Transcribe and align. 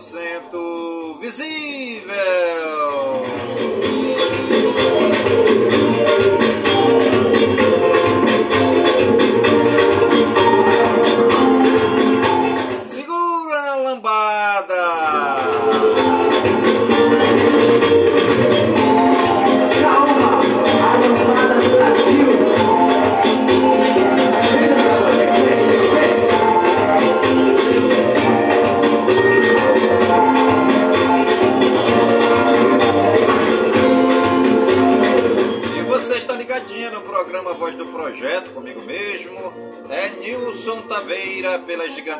100% 0.00 1.18
visível. 1.20 1.60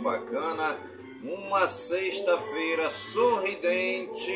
Bacana, 0.00 0.78
uma 1.22 1.68
sexta-feira 1.68 2.90
sorridente, 2.90 4.32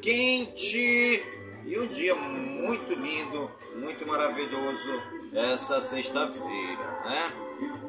quente 0.00 1.24
e 1.64 1.78
um 1.78 1.86
dia 1.86 2.14
muito 2.14 2.94
lindo, 2.94 3.50
muito 3.76 4.06
maravilhoso 4.06 5.02
essa 5.32 5.80
sexta-feira, 5.80 7.00
né? 7.04 7.32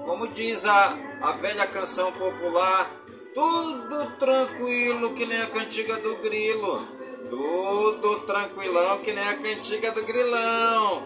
Como 0.06 0.28
diz 0.28 0.66
a, 0.66 1.00
a 1.22 1.32
velha 1.34 1.66
canção 1.68 2.12
popular, 2.12 2.92
tudo 3.34 4.12
tranquilo 4.20 5.14
que 5.16 5.26
nem 5.26 5.42
a 5.42 5.48
cantiga 5.48 5.98
do 5.98 6.16
grilo, 6.18 6.88
tudo 7.30 8.20
tranquilão 8.22 9.00
que 9.00 9.12
nem 9.12 9.28
a 9.30 9.38
cantiga 9.38 9.92
do 9.92 10.04
grilão, 10.04 11.04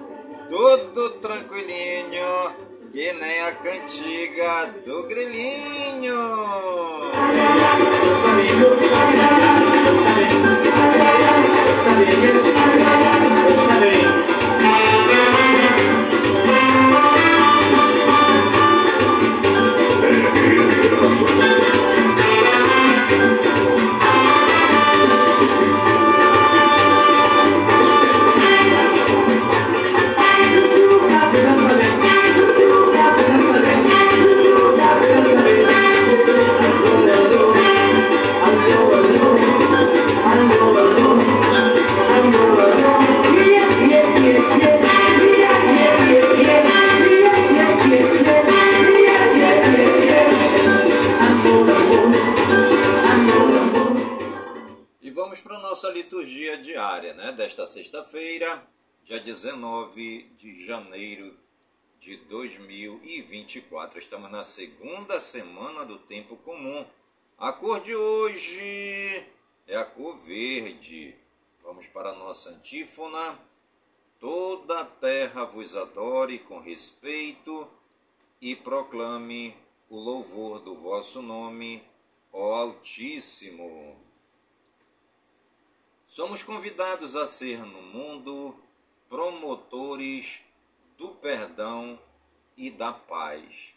tudo 0.50 1.10
tranquilinho 1.22 2.67
que 2.98 3.14
nem 3.14 3.42
a 3.42 3.52
cantiga 3.52 4.74
do 4.84 5.04
grilinho. 5.04 6.18
2024. 62.56 64.00
Estamos 64.00 64.32
na 64.32 64.44
segunda 64.44 65.20
semana 65.20 65.86
do 65.86 66.00
tempo 66.00 66.38
comum. 66.38 66.86
A 67.38 67.52
cor 67.52 67.82
de 67.82 67.94
hoje 67.94 69.28
é 69.68 69.76
a 69.76 69.84
cor 69.84 70.18
verde. 70.20 71.14
Vamos 71.62 71.88
para 71.88 72.12
a 72.12 72.16
nossa 72.16 72.52
antífona. 72.52 73.38
Toda 74.20 74.80
a 74.80 74.86
terra 74.86 75.44
vos 75.46 75.76
adore 75.76 76.40
com 76.40 76.60
respeito 76.60 77.70
e 78.42 78.56
proclame 78.56 79.56
o 79.90 80.00
louvor 80.00 80.60
do 80.60 80.76
vosso 80.76 81.22
nome, 81.22 81.84
ó 82.32 82.56
Altíssimo. 82.56 83.98
Somos 86.08 86.44
convidados 86.44 87.16
a 87.16 87.28
ser 87.28 87.60
no 87.60 87.82
mundo 87.82 88.58
promotores 89.10 90.42
do 90.98 91.10
perdão 91.10 92.00
e 92.58 92.72
da 92.72 92.92
paz. 92.92 93.74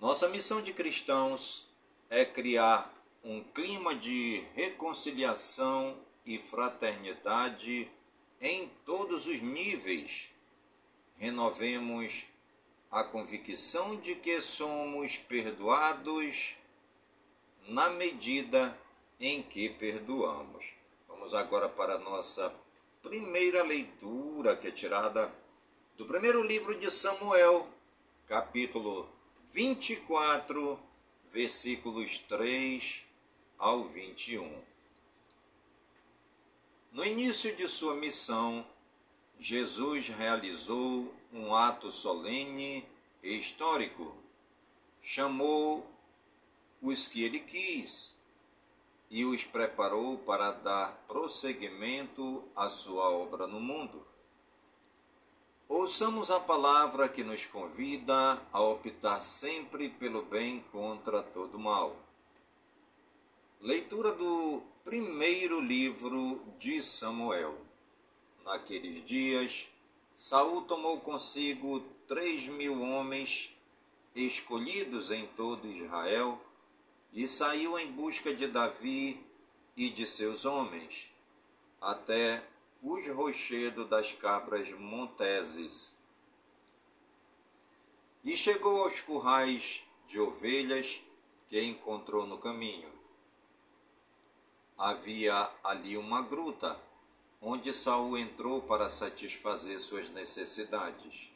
Nossa 0.00 0.28
missão 0.28 0.62
de 0.62 0.72
cristãos 0.72 1.68
é 2.08 2.24
criar 2.24 2.92
um 3.22 3.42
clima 3.42 3.94
de 3.94 4.42
reconciliação 4.54 5.96
e 6.24 6.38
fraternidade 6.38 7.88
em 8.40 8.68
todos 8.84 9.26
os 9.26 9.40
níveis. 9.40 10.30
Renovemos 11.16 12.26
a 12.90 13.04
convicção 13.04 13.96
de 13.96 14.16
que 14.16 14.40
somos 14.40 15.18
perdoados 15.18 16.56
na 17.68 17.90
medida 17.90 18.76
em 19.20 19.42
que 19.42 19.68
perdoamos. 19.68 20.74
Vamos 21.06 21.32
agora 21.32 21.68
para 21.68 21.94
a 21.94 21.98
nossa 21.98 22.52
primeira 23.02 23.62
leitura, 23.62 24.56
que 24.56 24.68
é 24.68 24.70
tirada 24.72 25.32
do 25.96 26.06
primeiro 26.06 26.42
livro 26.42 26.78
de 26.78 26.90
Samuel, 26.90 27.68
capítulo 28.26 29.06
24, 29.52 30.80
versículos 31.30 32.18
3 32.20 33.04
ao 33.58 33.84
21. 33.84 34.62
No 36.92 37.04
início 37.04 37.54
de 37.54 37.68
sua 37.68 37.94
missão, 37.94 38.66
Jesus 39.38 40.08
realizou 40.08 41.12
um 41.32 41.54
ato 41.54 41.92
solene 41.92 42.84
e 43.22 43.36
histórico. 43.36 44.16
Chamou 45.02 45.86
os 46.80 47.06
que 47.06 47.22
ele 47.22 47.40
quis 47.40 48.16
e 49.10 49.24
os 49.26 49.44
preparou 49.44 50.16
para 50.18 50.52
dar 50.52 51.04
prosseguimento 51.06 52.44
à 52.56 52.70
sua 52.70 53.10
obra 53.10 53.46
no 53.46 53.60
mundo. 53.60 54.11
Ouçamos 55.74 56.30
a 56.30 56.38
palavra 56.38 57.08
que 57.08 57.24
nos 57.24 57.46
convida 57.46 58.38
a 58.52 58.60
optar 58.60 59.22
sempre 59.22 59.88
pelo 59.88 60.20
bem 60.20 60.62
contra 60.70 61.22
todo 61.22 61.58
mal. 61.58 61.96
Leitura 63.58 64.12
do 64.12 64.62
primeiro 64.84 65.62
livro 65.62 66.44
de 66.58 66.82
Samuel. 66.82 67.56
Naqueles 68.44 69.02
dias, 69.06 69.66
Saul 70.14 70.60
tomou 70.60 71.00
consigo 71.00 71.80
três 72.06 72.48
mil 72.48 72.82
homens 72.82 73.56
escolhidos 74.14 75.10
em 75.10 75.26
todo 75.28 75.66
Israel 75.66 76.38
e 77.14 77.26
saiu 77.26 77.78
em 77.78 77.90
busca 77.90 78.34
de 78.34 78.46
Davi 78.46 79.24
e 79.74 79.88
de 79.88 80.06
seus 80.06 80.44
homens, 80.44 81.10
até 81.80 82.46
os 82.82 83.06
rochedos 83.14 83.88
das 83.88 84.12
cabras 84.12 84.72
monteses. 84.72 85.96
E 88.24 88.36
chegou 88.36 88.82
aos 88.82 89.00
currais 89.00 89.84
de 90.08 90.18
ovelhas 90.18 91.00
que 91.48 91.62
encontrou 91.62 92.26
no 92.26 92.38
caminho. 92.38 92.90
Havia 94.76 95.48
ali 95.62 95.96
uma 95.96 96.22
gruta, 96.22 96.76
onde 97.40 97.72
Saul 97.72 98.18
entrou 98.18 98.62
para 98.62 98.90
satisfazer 98.90 99.78
suas 99.80 100.08
necessidades. 100.08 101.30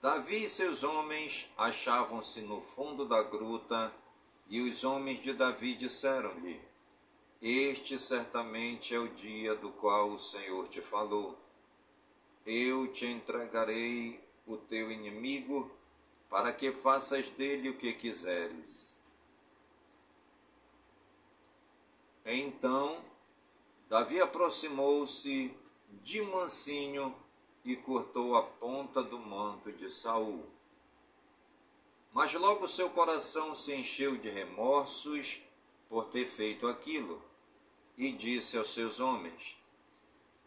Davi 0.00 0.44
e 0.44 0.48
seus 0.48 0.82
homens 0.82 1.48
achavam-se 1.56 2.40
no 2.40 2.60
fundo 2.60 3.04
da 3.04 3.22
gruta 3.22 3.94
e 4.48 4.60
os 4.60 4.82
homens 4.82 5.22
de 5.22 5.34
Davi 5.34 5.74
disseram-lhe: 5.74 6.69
Este 7.42 7.98
certamente 7.98 8.94
é 8.94 8.98
o 8.98 9.08
dia 9.08 9.54
do 9.54 9.70
qual 9.70 10.10
o 10.10 10.18
Senhor 10.18 10.68
te 10.68 10.82
falou. 10.82 11.38
Eu 12.44 12.92
te 12.92 13.06
entregarei 13.06 14.22
o 14.46 14.58
teu 14.58 14.90
inimigo, 14.90 15.70
para 16.28 16.52
que 16.52 16.70
faças 16.70 17.28
dele 17.30 17.70
o 17.70 17.76
que 17.76 17.92
quiseres. 17.94 18.98
Então 22.24 23.02
Davi 23.88 24.20
aproximou-se 24.20 25.52
de 26.02 26.22
mansinho 26.22 27.12
e 27.64 27.74
cortou 27.74 28.36
a 28.36 28.42
ponta 28.42 29.02
do 29.02 29.18
manto 29.18 29.72
de 29.72 29.90
Saul. 29.90 30.46
Mas 32.12 32.32
logo 32.34 32.68
seu 32.68 32.90
coração 32.90 33.54
se 33.54 33.74
encheu 33.74 34.16
de 34.16 34.30
remorsos 34.30 35.42
por 35.88 36.04
ter 36.04 36.26
feito 36.26 36.68
aquilo, 36.68 37.29
e 38.00 38.12
disse 38.12 38.56
aos 38.56 38.72
seus 38.72 38.98
homens: 38.98 39.58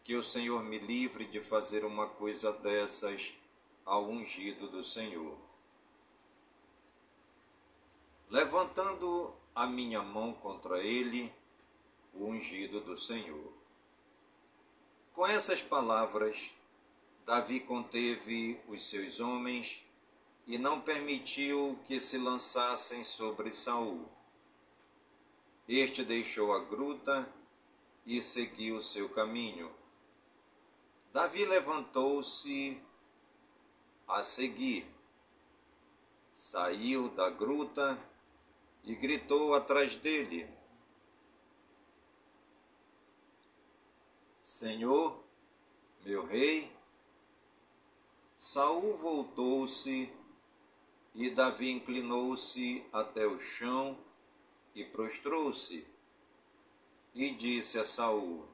Que 0.02 0.16
o 0.16 0.24
Senhor 0.24 0.64
me 0.64 0.76
livre 0.76 1.24
de 1.26 1.40
fazer 1.40 1.84
uma 1.84 2.08
coisa 2.08 2.52
dessas 2.52 3.32
ao 3.86 4.06
ungido 4.06 4.66
do 4.66 4.82
Senhor. 4.82 5.38
Levantando 8.28 9.32
a 9.54 9.68
minha 9.68 10.02
mão 10.02 10.32
contra 10.32 10.82
ele, 10.82 11.32
o 12.12 12.26
ungido 12.26 12.80
do 12.80 12.98
Senhor. 12.98 13.52
Com 15.12 15.24
essas 15.24 15.62
palavras, 15.62 16.50
Davi 17.24 17.60
conteve 17.60 18.60
os 18.66 18.84
seus 18.90 19.20
homens 19.20 19.84
e 20.44 20.58
não 20.58 20.80
permitiu 20.80 21.78
que 21.86 22.00
se 22.00 22.18
lançassem 22.18 23.04
sobre 23.04 23.52
Saul. 23.52 24.08
Este 25.68 26.02
deixou 26.02 26.52
a 26.52 26.58
gruta 26.58 27.32
e 28.06 28.20
seguiu 28.20 28.82
seu 28.82 29.08
caminho. 29.08 29.72
Davi 31.12 31.44
levantou-se 31.44 32.80
a 34.06 34.22
seguir, 34.22 34.86
saiu 36.32 37.08
da 37.10 37.30
gruta 37.30 37.98
e 38.82 38.94
gritou 38.94 39.54
atrás 39.54 39.96
dele: 39.96 40.48
Senhor, 44.42 45.22
meu 46.04 46.26
rei. 46.26 46.72
Saul 48.36 48.98
voltou-se 48.98 50.12
e 51.14 51.30
Davi 51.30 51.70
inclinou-se 51.70 52.84
até 52.92 53.26
o 53.26 53.38
chão 53.38 53.98
e 54.74 54.84
prostrou-se 54.84 55.93
e 57.14 57.30
disse 57.30 57.78
a 57.78 57.84
Saul: 57.84 58.44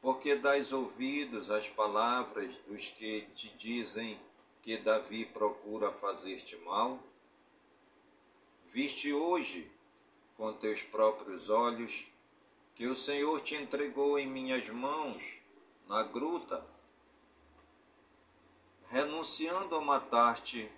Porque 0.00 0.34
dás 0.36 0.72
ouvidos 0.72 1.50
às 1.50 1.68
palavras 1.68 2.56
dos 2.66 2.88
que 2.90 3.22
te 3.34 3.48
dizem 3.56 4.18
que 4.62 4.78
Davi 4.78 5.26
procura 5.26 5.92
fazer-te 5.92 6.56
mal? 6.58 6.98
Viste 8.66 9.12
hoje 9.12 9.70
com 10.36 10.52
teus 10.54 10.82
próprios 10.82 11.50
olhos 11.50 12.06
que 12.74 12.86
o 12.86 12.96
Senhor 12.96 13.40
te 13.42 13.54
entregou 13.54 14.18
em 14.18 14.26
minhas 14.26 14.68
mãos 14.70 15.42
na 15.86 16.02
gruta. 16.02 16.64
Renunciando 18.88 19.76
a 19.76 19.80
matar-te, 19.80 20.70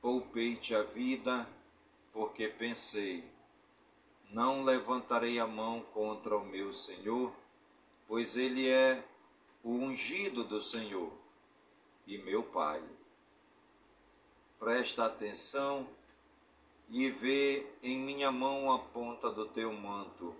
poupei-te 0.00 0.74
a 0.74 0.82
vida, 0.82 1.48
porque 2.12 2.48
pensei: 2.48 3.31
não 4.32 4.64
levantarei 4.64 5.38
a 5.38 5.46
mão 5.46 5.80
contra 5.94 6.36
o 6.36 6.44
meu 6.44 6.72
Senhor, 6.72 7.32
pois 8.08 8.36
ele 8.36 8.68
é 8.68 9.04
o 9.62 9.70
ungido 9.74 10.42
do 10.42 10.60
Senhor 10.60 11.12
e 12.06 12.18
meu 12.18 12.42
Pai. 12.42 12.82
Presta 14.58 15.06
atenção 15.06 15.86
e 16.90 17.08
vê 17.08 17.64
em 17.82 17.98
minha 17.98 18.32
mão 18.32 18.72
a 18.72 18.78
ponta 18.78 19.30
do 19.30 19.46
teu 19.46 19.72
manto 19.72 20.34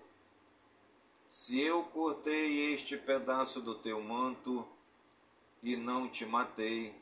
se 1.33 1.59
eu 1.59 1.83
cortei 1.85 2.71
este 2.75 2.95
pedaço 2.95 3.59
do 3.59 3.73
teu 3.73 3.99
manto 3.99 4.67
e 5.63 5.75
não 5.75 6.07
te 6.07 6.27
matei, 6.27 6.93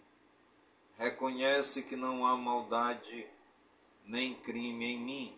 reconhece 0.98 1.84
que 1.84 1.98
não 1.98 2.26
há 2.26 2.38
maldade 2.38 3.28
nem 4.06 4.34
crime 4.34 4.86
em 4.86 4.98
mim, 4.98 5.38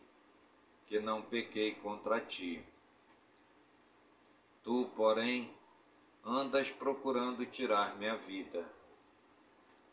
que 0.93 0.99
não 0.99 1.23
pequei 1.23 1.73
contra 1.73 2.21
ti. 2.21 2.63
Tu, 4.63 4.91
porém, 4.95 5.51
andas 6.23 6.69
procurando 6.69 7.43
tirar 7.47 7.97
minha 7.97 8.15
vida. 8.15 8.63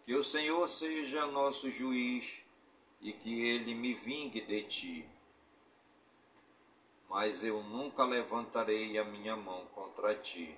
Que 0.04 0.14
o 0.14 0.22
Senhor 0.22 0.68
seja 0.68 1.24
nosso 1.28 1.70
juiz 1.70 2.44
e 3.00 3.14
que 3.14 3.40
ele 3.46 3.74
me 3.74 3.94
vingue 3.94 4.42
de 4.42 4.62
ti 4.64 5.08
mas 7.08 7.42
eu 7.42 7.60
nunca 7.64 8.04
levantarei 8.04 8.96
a 8.96 9.04
minha 9.04 9.34
mão 9.34 9.66
contra 9.74 10.14
ti. 10.14 10.56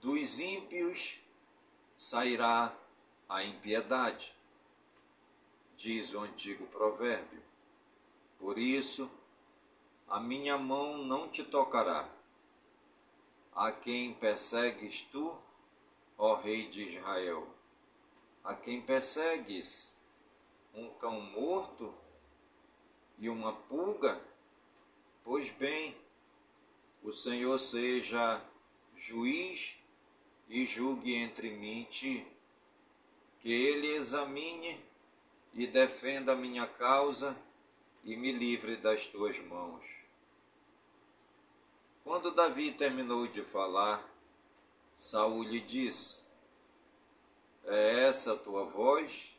Dos 0.00 0.40
ímpios 0.40 1.20
sairá 1.96 2.76
a 3.28 3.44
impiedade, 3.44 4.34
diz 5.80 6.14
o 6.14 6.20
antigo 6.20 6.66
provérbio. 6.66 7.42
Por 8.38 8.58
isso, 8.58 9.10
a 10.06 10.20
minha 10.20 10.56
mão 10.56 10.98
não 10.98 11.28
te 11.28 11.42
tocará. 11.42 12.08
A 13.54 13.72
quem 13.72 14.14
persegues 14.14 15.02
tu, 15.02 15.36
ó 16.16 16.36
Rei 16.36 16.68
de 16.68 16.82
Israel? 16.82 17.48
A 18.44 18.54
quem 18.54 18.80
persegues? 18.80 19.96
Um 20.74 20.88
cão 20.90 21.20
morto? 21.20 21.92
e 23.20 23.28
uma 23.28 23.52
pulga? 23.52 24.18
Pois 25.22 25.50
bem, 25.50 25.94
o 27.02 27.12
Senhor 27.12 27.58
seja 27.60 28.42
juiz 28.96 29.78
e 30.48 30.64
julgue 30.64 31.14
entre 31.14 31.50
mim 31.50 31.82
e 31.82 31.84
ti, 31.84 32.26
que 33.40 33.52
ele 33.52 33.88
examine 33.88 34.82
e 35.54 35.66
defenda 35.66 36.32
a 36.32 36.36
minha 36.36 36.66
causa 36.66 37.36
e 38.04 38.16
me 38.16 38.32
livre 38.32 38.76
das 38.76 39.06
tuas 39.06 39.38
mãos. 39.46 39.84
Quando 42.04 42.30
Davi 42.30 42.72
terminou 42.72 43.26
de 43.26 43.42
falar, 43.42 44.08
Saul 44.94 45.42
lhe 45.42 45.60
disse: 45.60 46.22
É 47.64 48.06
essa 48.08 48.32
a 48.32 48.36
tua 48.36 48.64
voz, 48.64 49.36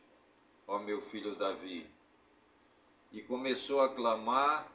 ó 0.68 0.80
meu 0.80 1.02
filho 1.02 1.36
Davi? 1.36 1.90
e 3.12 3.22
começou 3.22 3.82
a 3.82 3.90
clamar 3.90 4.72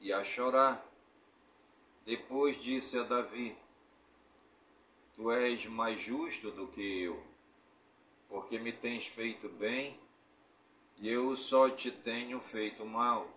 e 0.00 0.12
a 0.12 0.24
chorar. 0.24 0.84
Depois 2.04 2.62
disse 2.62 2.98
a 2.98 3.02
Davi: 3.02 3.56
Tu 5.14 5.30
és 5.30 5.66
mais 5.66 6.02
justo 6.02 6.50
do 6.50 6.68
que 6.68 7.02
eu, 7.02 7.22
porque 8.28 8.58
me 8.58 8.72
tens 8.72 9.06
feito 9.06 9.48
bem 9.48 9.98
eu 11.02 11.36
só 11.36 11.68
te 11.70 11.90
tenho 11.90 12.40
feito 12.40 12.84
mal. 12.84 13.28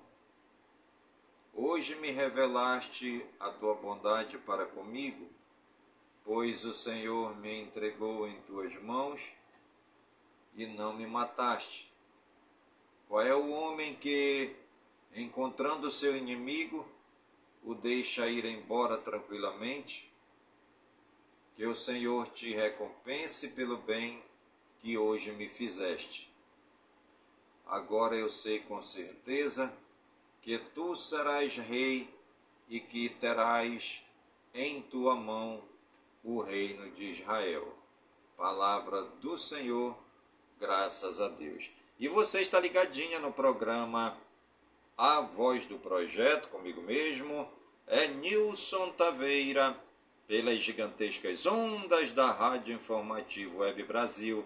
Hoje 1.54 1.96
me 1.96 2.12
revelaste 2.12 3.26
a 3.40 3.50
tua 3.50 3.74
bondade 3.74 4.38
para 4.38 4.66
comigo, 4.66 5.28
pois 6.24 6.64
o 6.66 6.74
Senhor 6.74 7.36
me 7.38 7.62
entregou 7.62 8.28
em 8.28 8.40
tuas 8.42 8.80
mãos 8.84 9.34
e 10.56 10.68
não 10.68 10.94
me 10.94 11.08
mataste. 11.08 11.92
Qual 13.08 13.22
é 13.22 13.34
o 13.34 13.50
homem 13.50 13.96
que, 13.96 14.56
encontrando 15.16 15.90
seu 15.90 16.16
inimigo, 16.16 16.88
o 17.64 17.74
deixa 17.74 18.28
ir 18.28 18.46
embora 18.46 18.98
tranquilamente? 18.98 20.12
Que 21.56 21.66
o 21.66 21.76
Senhor 21.76 22.30
te 22.30 22.54
recompense 22.54 23.50
pelo 23.50 23.78
bem 23.78 24.22
que 24.80 24.98
hoje 24.98 25.32
me 25.32 25.50
fizeste. 25.50 26.27
Agora 27.70 28.16
eu 28.16 28.30
sei 28.30 28.60
com 28.60 28.82
certeza 28.82 29.76
que 30.42 30.58
tu 30.58 30.96
serás 30.96 31.58
rei 31.58 32.10
e 32.70 32.80
que 32.80 33.10
terás 33.10 34.02
em 34.54 34.82
tua 34.82 35.16
mão 35.16 35.62
o 36.24 36.42
reino 36.42 36.90
de 36.92 37.12
Israel. 37.12 37.74
Palavra 38.38 39.02
do 39.22 39.38
Senhor, 39.38 39.98
graças 40.60 41.20
a 41.20 41.28
Deus. 41.28 41.70
E 42.00 42.08
você 42.08 42.42
está 42.42 42.60
ligadinha 42.60 43.20
no 43.20 43.34
programa 43.34 44.18
A 44.98 45.22
Voz 45.22 45.66
do 45.66 45.78
Projeto, 45.78 46.48
comigo 46.48 46.82
mesmo, 46.82 47.52
é 47.86 48.08
Nilson 48.08 48.92
Taveira, 48.92 49.78
pelas 50.28 50.60
gigantescas 50.60 51.46
ondas 51.46 52.14
da 52.14 52.32
Rádio 52.32 52.76
Informativo 52.76 53.60
Web 53.60 53.84
Brasil, 53.84 54.46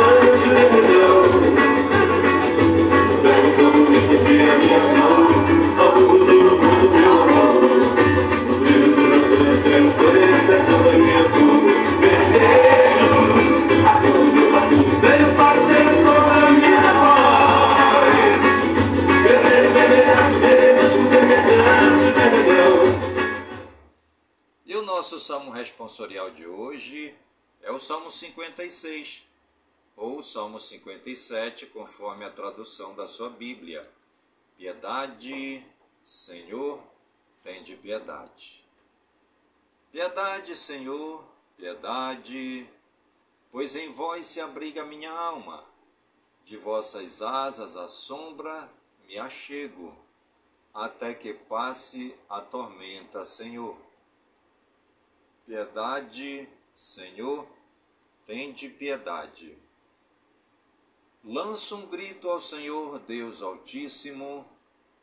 Nosso 25.11 25.25
salmo 25.25 25.51
responsorial 25.51 26.31
de 26.31 26.47
hoje 26.47 27.13
é 27.61 27.69
o 27.69 27.81
Salmo 27.81 28.09
56, 28.09 29.27
ou 29.97 30.23
Salmo 30.23 30.57
57, 30.57 31.65
conforme 31.65 32.23
a 32.23 32.29
tradução 32.31 32.95
da 32.95 33.05
sua 33.05 33.29
Bíblia. 33.29 33.85
Piedade, 34.55 35.65
Senhor, 36.01 36.81
tem 37.43 37.61
de 37.61 37.75
piedade. 37.75 38.63
Piedade, 39.91 40.55
Senhor, 40.55 41.27
piedade, 41.57 42.69
pois 43.51 43.75
em 43.75 43.91
vós 43.91 44.27
se 44.27 44.39
abriga 44.39 44.85
minha 44.85 45.11
alma. 45.11 45.61
De 46.45 46.55
vossas 46.55 47.21
asas 47.21 47.75
a 47.75 47.89
sombra 47.89 48.71
me 49.05 49.17
achego, 49.17 49.93
até 50.73 51.13
que 51.13 51.33
passe 51.33 52.15
a 52.29 52.39
tormenta, 52.39 53.25
Senhor. 53.25 53.90
Piedade, 55.51 56.47
Senhor, 56.73 57.45
tende 58.25 58.69
piedade. 58.69 59.57
Lanço 61.25 61.75
um 61.75 61.87
grito 61.87 62.29
ao 62.29 62.39
Senhor 62.39 62.99
Deus 62.99 63.41
Altíssimo, 63.41 64.49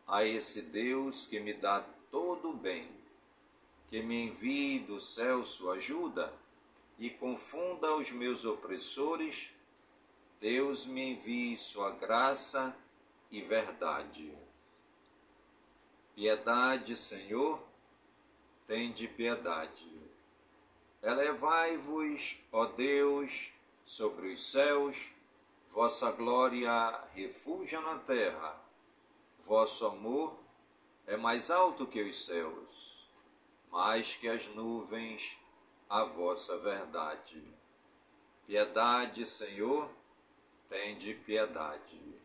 a 0.07 0.25
esse 0.25 0.62
Deus 0.62 1.26
que 1.26 1.38
me 1.38 1.52
dá 1.52 1.85
todo 2.11 2.49
o 2.49 2.57
bem, 2.57 2.88
que 3.90 4.00
me 4.00 4.28
envie 4.28 4.78
do 4.78 4.99
céu 5.02 5.45
sua 5.45 5.75
ajuda 5.75 6.33
e 6.99 7.11
confunda 7.11 7.95
os 7.97 8.11
meus 8.11 8.47
opressores, 8.47 9.50
Deus 10.40 10.87
me 10.87 11.11
envie 11.11 11.59
sua 11.59 11.90
graça 11.90 12.75
e 13.31 13.43
verdade. 13.43 14.33
Piedade, 16.14 16.97
Senhor, 16.97 17.62
tende 18.67 19.07
piedade. 19.09 19.98
Elevai-vos, 21.08 22.36
ó 22.52 22.66
Deus, 22.66 23.50
sobre 23.82 24.30
os 24.30 24.52
céus, 24.52 25.10
vossa 25.70 26.10
glória 26.10 26.70
refugia 27.14 27.80
na 27.80 27.98
terra, 28.00 28.62
vosso 29.38 29.86
amor 29.86 30.38
é 31.06 31.16
mais 31.16 31.50
alto 31.50 31.86
que 31.86 32.02
os 32.02 32.26
céus, 32.26 33.08
mais 33.70 34.16
que 34.16 34.28
as 34.28 34.48
nuvens, 34.48 35.38
a 35.88 36.04
vossa 36.04 36.58
verdade. 36.58 37.42
Piedade, 38.46 39.24
Senhor, 39.24 39.90
tende 40.68 41.14
piedade. 41.14 42.20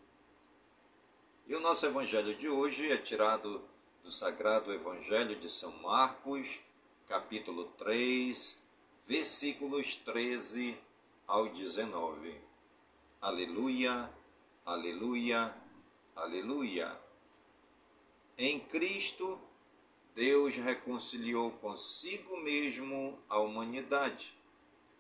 E 1.48 1.56
o 1.56 1.62
nosso 1.62 1.86
evangelho 1.86 2.36
de 2.36 2.50
hoje 2.50 2.92
é 2.92 2.98
tirado 2.98 3.64
do 4.04 4.12
Sagrado 4.12 4.74
Evangelho 4.74 5.38
de 5.38 5.50
São 5.50 5.72
Marcos, 5.78 6.60
capítulo 7.08 7.64
3, 7.78 8.62
versículos 9.06 9.96
13 9.98 10.78
ao 11.28 11.50
19. 11.50 12.40
Aleluia, 13.22 14.10
aleluia, 14.66 15.56
aleluia. 16.16 17.00
Em 18.38 18.60
Cristo, 18.60 19.40
Deus 20.16 20.56
reconciliou 20.56 21.52
consigo 21.52 22.38
mesmo 22.38 23.20
a 23.30 23.40
humanidade 23.40 24.34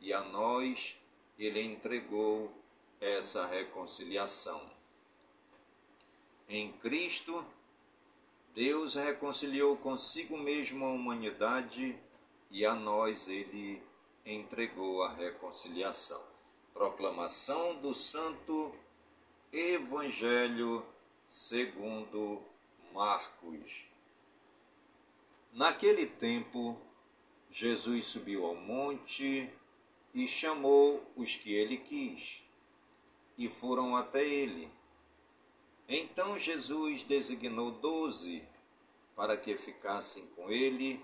e 0.02 0.12
a 0.12 0.22
nós 0.22 0.98
ele 1.38 1.62
entregou 1.62 2.54
essa 3.00 3.46
reconciliação. 3.48 4.62
Em 6.50 6.74
Cristo, 6.74 7.46
Deus 8.54 8.96
reconciliou 8.96 9.78
consigo 9.78 10.38
mesmo 10.38 10.86
a 10.86 10.92
humanidade 10.92 11.98
e 12.52 12.66
a 12.66 12.76
nós 12.76 13.28
ele 13.28 13.82
entregou 14.26 15.04
a 15.04 15.14
reconciliação. 15.14 16.22
Proclamação 16.74 17.76
do 17.76 17.94
Santo 17.94 18.74
Evangelho 19.52 20.86
segundo 21.28 22.42
Marcos. 22.94 23.86
Naquele 25.52 26.06
tempo, 26.08 26.80
Jesus 27.52 28.06
subiu 28.06 28.46
ao 28.46 28.56
monte 28.56 29.52
e 30.14 30.28
chamou 30.28 31.04
os 31.16 31.36
que 31.36 31.54
ele 31.54 31.78
quis, 31.78 32.44
e 33.38 33.50
foram 33.50 33.96
até 33.96 34.24
ele. 34.24 34.72
Então 35.88 36.38
Jesus 36.40 37.04
designou 37.04 37.72
doze 37.72 38.48
para 39.16 39.38
que 39.38 39.56
ficassem 39.58 40.26
com 40.36 40.50
ele 40.50 41.04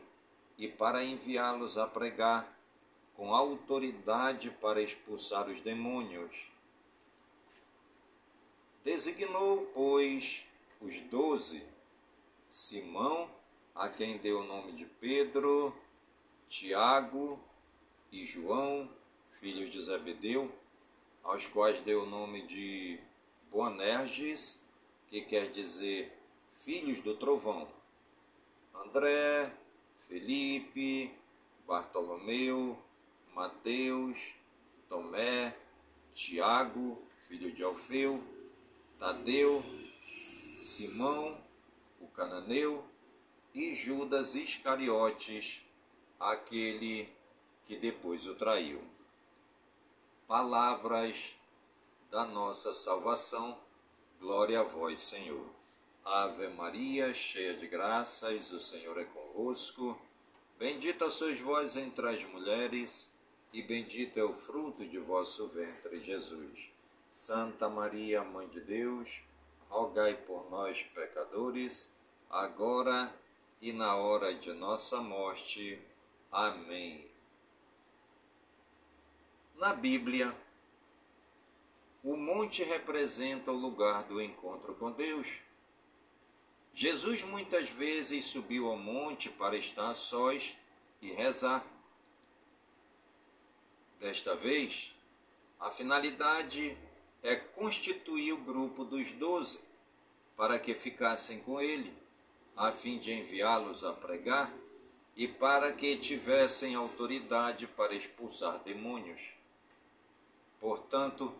e 0.58 0.67
para 0.67 1.03
enviá-los 1.03 1.77
a 1.77 1.86
pregar 1.86 2.58
com 3.19 3.36
autoridade 3.36 4.49
para 4.62 4.82
expulsar 4.82 5.49
os 5.49 5.60
demônios. 5.60 6.49
Designou, 8.82 9.65
pois, 9.73 10.47
os 10.79 11.01
doze, 11.01 11.62
Simão, 12.49 13.29
a 13.75 13.89
quem 13.89 14.17
deu 14.19 14.39
o 14.39 14.45
nome 14.45 14.71
de 14.71 14.86
Pedro, 14.86 15.75
Tiago 16.47 17.38
e 18.10 18.25
João, 18.25 18.89
filhos 19.32 19.69
de 19.69 19.84
Zebedeu, 19.84 20.49
aos 21.21 21.45
quais 21.45 21.82
deu 21.82 22.03
o 22.03 22.10
nome 22.10 22.47
de 22.47 23.01
Boanerges, 23.51 24.62
que 25.10 25.23
quer 25.23 25.51
dizer 25.51 26.17
filhos 26.62 27.01
do 27.01 27.17
trovão, 27.17 27.67
André, 28.73 29.53
Felipe, 30.08 31.13
Bartolomeu, 31.67 32.82
Mateus, 33.39 34.36
Tomé, 34.89 35.56
Tiago, 36.13 37.02
filho 37.25 37.54
de 37.54 37.63
Alfeu, 37.63 38.21
Tadeu, 38.97 39.63
Simão, 40.54 41.41
o 42.02 42.08
cananeu 42.08 42.86
e 43.56 43.73
Judas 43.75 44.36
Iscariotes, 44.36 45.62
aquele 46.19 47.08
que 47.65 47.78
depois 47.78 48.28
o 48.28 48.36
traiu. 48.36 48.84
Palavras 50.28 51.38
da 52.12 52.25
nossa 52.25 52.73
salvação, 52.73 53.58
glória 54.19 54.60
a 54.60 54.63
vós, 54.63 55.02
Senhor. 55.02 55.49
Ave 56.04 56.49
Maria, 56.49 57.13
cheia 57.13 57.54
de 57.54 57.69
graças, 57.69 58.52
o 58.52 58.60
Senhor 58.60 58.99
é 58.99 59.06
convosco. 59.06 59.97
Bendita 60.58 61.10
sois 61.10 61.39
vós 61.39 61.78
entre 61.78 62.06
as 62.06 62.21
mulheres 62.25 63.17
e 63.51 63.62
bendito 63.62 64.17
é 64.19 64.23
o 64.23 64.33
fruto 64.33 64.85
de 64.85 64.99
vosso 64.99 65.47
ventre, 65.47 65.99
Jesus. 66.03 66.71
Santa 67.09 67.67
Maria, 67.67 68.23
Mãe 68.23 68.47
de 68.47 68.62
Deus, 68.62 69.21
rogai 69.67 70.15
por 70.15 70.49
nós, 70.49 70.83
pecadores, 70.83 71.91
agora 72.29 73.13
e 73.62 73.73
na 73.73 73.95
hora 73.95 74.33
de 74.33 74.53
nossa 74.53 75.01
morte. 75.01 75.79
Amém. 76.31 77.07
Na 79.55 79.73
Bíblia, 79.73 80.33
o 82.03 82.15
monte 82.15 82.63
representa 82.63 83.51
o 83.51 83.57
lugar 83.57 84.03
do 84.03 84.21
encontro 84.21 84.73
com 84.75 84.91
Deus. 84.91 85.41
Jesus 86.73 87.23
muitas 87.23 87.69
vezes 87.69 88.25
subiu 88.25 88.67
ao 88.67 88.77
monte 88.77 89.29
para 89.29 89.57
estar 89.57 89.93
sós 89.95 90.55
e 91.01 91.12
rezar. 91.12 91.65
Desta 93.99 94.33
vez, 94.33 94.95
a 95.59 95.69
finalidade 95.69 96.77
é 97.21 97.35
constituir 97.35 98.31
o 98.31 98.38
grupo 98.38 98.85
dos 98.85 99.12
doze 99.13 99.59
para 100.38 100.57
que 100.57 100.73
ficassem 100.73 101.41
com 101.41 101.59
ele, 101.59 101.93
a 102.55 102.71
fim 102.71 102.97
de 102.97 103.12
enviá-los 103.12 103.83
a 103.83 103.91
pregar 103.91 104.49
e 105.17 105.27
para 105.27 105.73
que 105.73 105.97
tivessem 105.97 106.75
autoridade 106.75 107.67
para 107.67 107.93
expulsar 107.93 108.59
demônios. 108.59 109.33
Portanto, 110.62 111.38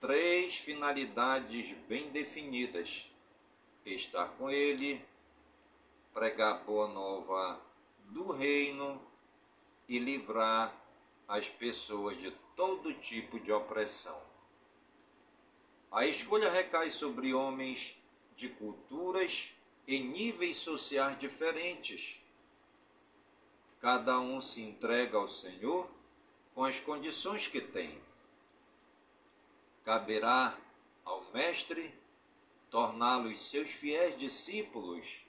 três 0.00 0.56
finalidades 0.56 1.72
bem 1.88 2.10
definidas: 2.10 3.08
estar 3.86 4.26
com 4.30 4.50
ele, 4.50 5.00
pregar 6.12 6.64
boa 6.64 6.88
nova 6.88 7.60
do 8.06 8.32
reino 8.32 9.00
e 9.88 10.00
livrar 10.00 10.83
as 11.28 11.48
pessoas 11.48 12.18
de 12.18 12.30
todo 12.54 12.94
tipo 12.94 13.40
de 13.40 13.52
opressão. 13.52 14.20
A 15.90 16.06
escolha 16.06 16.50
recai 16.50 16.90
sobre 16.90 17.32
homens 17.32 17.96
de 18.36 18.48
culturas 18.48 19.52
e 19.86 20.00
níveis 20.00 20.56
sociais 20.56 21.18
diferentes. 21.18 22.20
Cada 23.80 24.18
um 24.18 24.40
se 24.40 24.62
entrega 24.62 25.18
ao 25.18 25.28
Senhor 25.28 25.88
com 26.54 26.64
as 26.64 26.80
condições 26.80 27.46
que 27.46 27.60
tem. 27.60 28.02
Caberá 29.84 30.58
ao 31.04 31.22
Mestre 31.32 31.94
torná-los 32.70 33.50
seus 33.50 33.70
fiéis 33.70 34.18
discípulos 34.18 35.20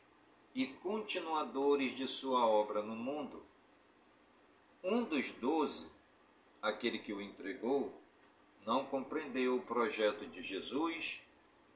e 0.55 0.65
continuadores 0.65 1.95
de 1.95 2.07
sua 2.07 2.47
obra 2.47 2.81
no 2.81 2.95
mundo. 2.95 3.44
Um 4.87 5.03
dos 5.03 5.31
doze, 5.41 5.87
aquele 6.61 6.99
que 6.99 7.11
o 7.11 7.19
entregou, 7.19 7.91
não 8.67 8.85
compreendeu 8.85 9.55
o 9.55 9.61
projeto 9.61 10.27
de 10.27 10.43
Jesus 10.43 11.21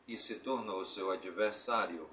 e 0.08 0.16
se 0.16 0.36
tornou 0.36 0.86
seu 0.86 1.10
adversário. 1.10 2.08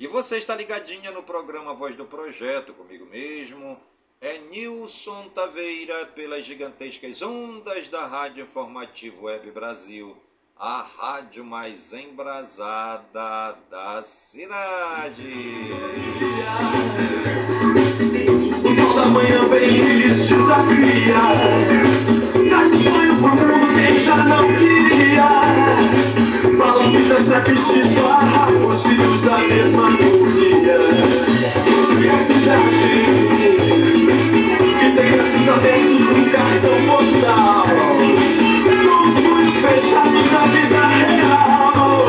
E 0.00 0.08
você 0.08 0.38
está 0.38 0.56
ligadinha 0.56 1.12
no 1.12 1.22
programa 1.22 1.72
Voz 1.72 1.94
do 1.94 2.04
Projeto, 2.04 2.74
comigo 2.74 3.06
mesmo, 3.06 3.80
é 4.20 4.38
Nilson 4.38 5.28
Taveira 5.28 6.06
pelas 6.06 6.44
gigantescas 6.44 7.22
ondas 7.22 7.88
da 7.88 8.04
Rádio 8.04 8.42
Informativo 8.42 9.26
Web 9.26 9.52
Brasil, 9.52 10.20
a 10.56 10.82
rádio 10.82 11.44
mais 11.44 11.92
embrasada 11.92 13.52
da 13.70 14.02
cidade. 14.02 15.22
O 19.02 19.04
sol 19.04 19.14
da 19.14 19.20
manhã 19.20 19.48
vem 19.48 19.68
e 19.68 19.82
lhes 19.96 20.28
desafia. 20.28 21.22
Traz 22.48 22.72
um 22.72 22.82
sonho 22.82 23.16
pro 23.16 23.30
mundo 23.30 23.66
quem 23.74 23.98
já 24.04 24.16
não 24.16 24.46
queria. 24.54 25.28
Falam 26.56 26.92
que 26.92 26.98
Deus 26.98 27.30
é 27.30 27.40
pistiçar 27.40 28.48
os 28.52 28.82
filhos 28.82 29.22
da 29.22 29.38
mesma 29.38 29.90
família. 29.90 30.78
Cidade 32.26 32.92
que 34.78 34.88
tem 34.94 35.10
braços 35.10 35.48
abertos 35.48 36.00
no 36.00 36.30
cartão 36.30 36.78
postal. 36.86 37.66
Com 38.82 38.98
os 39.08 39.16
punhos 39.18 39.56
fechados 39.56 40.26
na 40.30 40.42
vida 40.46 40.82
real. 40.86 42.06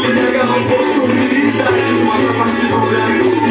Lhe 0.00 0.10
negam 0.14 0.50
oportunidades, 0.56 1.98
mostra 2.02 2.32
passivo 2.38 2.80
branco 2.80 3.42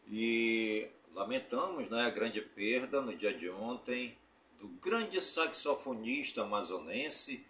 E 0.09 0.87
lamentamos 1.13 1.89
né, 1.89 2.01
a 2.01 2.09
grande 2.09 2.41
perda 2.41 3.01
no 3.01 3.15
dia 3.15 3.33
de 3.33 3.49
ontem 3.49 4.17
do 4.59 4.67
grande 4.67 5.21
saxofonista 5.21 6.41
amazonense 6.41 7.45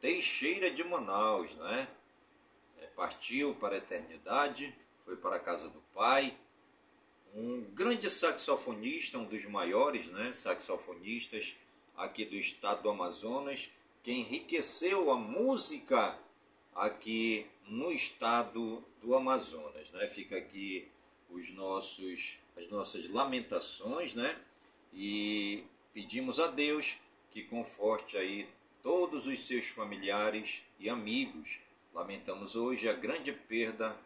Teixeira 0.00 0.70
de 0.70 0.82
Manaus. 0.84 1.54
Né? 1.56 1.88
É, 2.80 2.86
partiu 2.96 3.54
para 3.54 3.74
a 3.74 3.78
eternidade, 3.78 4.74
foi 5.04 5.16
para 5.16 5.36
a 5.36 5.40
casa 5.40 5.68
do 5.68 5.80
pai. 5.94 6.34
Um 7.34 7.62
grande 7.74 8.10
saxofonista, 8.10 9.18
um 9.18 9.24
dos 9.24 9.46
maiores 9.46 10.06
né, 10.08 10.32
saxofonistas 10.32 11.54
aqui 11.96 12.24
do 12.24 12.36
estado 12.36 12.82
do 12.82 12.90
Amazonas, 12.90 13.70
que 14.02 14.12
enriqueceu 14.12 15.10
a 15.10 15.16
música 15.16 16.18
aqui 16.74 17.46
no 17.66 17.90
estado 17.92 18.84
do 19.00 19.14
Amazonas, 19.14 19.90
né? 19.92 20.06
Fica 20.08 20.36
aqui 20.36 20.88
os 21.30 21.52
nossos 21.54 22.38
as 22.56 22.68
nossas 22.68 23.08
lamentações, 23.08 24.14
né? 24.14 24.38
E 24.92 25.64
pedimos 25.94 26.38
a 26.38 26.48
Deus 26.48 26.96
que 27.30 27.42
conforte 27.44 28.16
aí 28.16 28.46
todos 28.82 29.26
os 29.26 29.46
seus 29.46 29.66
familiares 29.66 30.62
e 30.78 30.90
amigos. 30.90 31.60
Lamentamos 31.94 32.56
hoje 32.56 32.88
a 32.88 32.92
grande 32.92 33.32
perda 33.32 33.96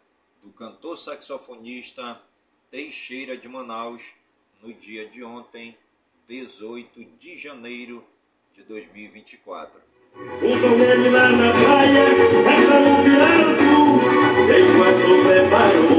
do 0.41 0.51
cantor 0.51 0.97
saxofonista 0.97 2.21
Teixeira 2.69 3.37
de 3.37 3.47
Manaus 3.47 4.13
no 4.61 4.73
dia 4.73 5.07
de 5.07 5.23
ontem, 5.23 5.77
18 6.27 7.01
de 7.17 7.37
janeiro 7.37 8.03
de 8.53 8.61
2024. 8.63 9.79
Um 10.17 10.59
torneio 10.59 11.11
lá 11.11 11.29
na 11.29 11.53
praia, 11.53 12.03
essa 12.03 12.79
no 12.81 13.03
pirato. 13.05 13.63
Enquanto 14.51 15.23
prepara 15.25 15.96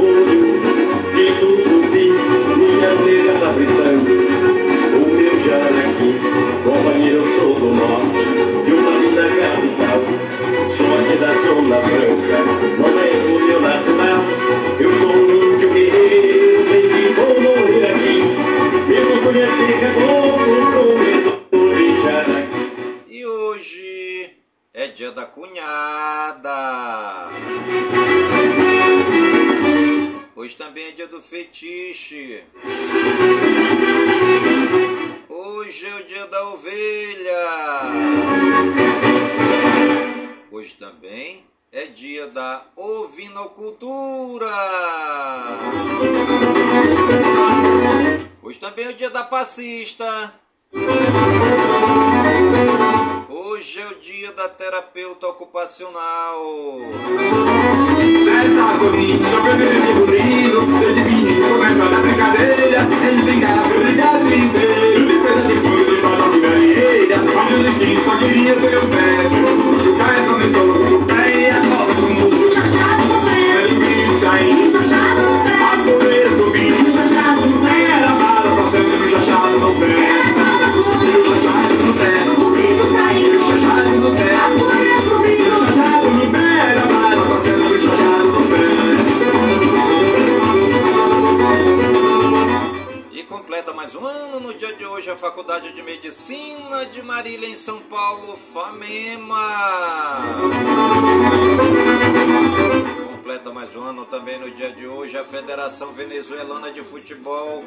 também 104.19 104.39
no 104.41 104.51
dia 104.51 104.73
de 104.73 104.85
hoje 104.85 105.17
a 105.17 105.25
Federação 105.25 105.93
Venezuelana 105.93 106.73
de 106.73 106.81
Futebol, 106.83 107.65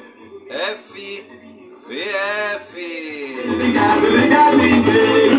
FVF. 0.50 1.32
Obrigado, 3.54 4.06
obrigado. 4.06 4.60
É. 4.60 5.32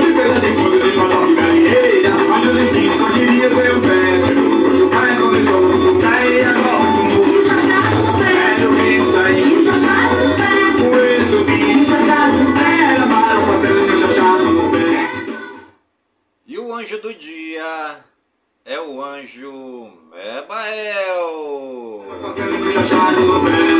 E 16.46 16.58
o 16.58 16.72
anjo 16.72 17.02
do 17.02 17.12
dia 17.12 18.02
é 18.64 18.80
o 18.80 19.04
anjo 19.04 20.01
Mebael. 20.22 22.02
Papel 22.22 23.71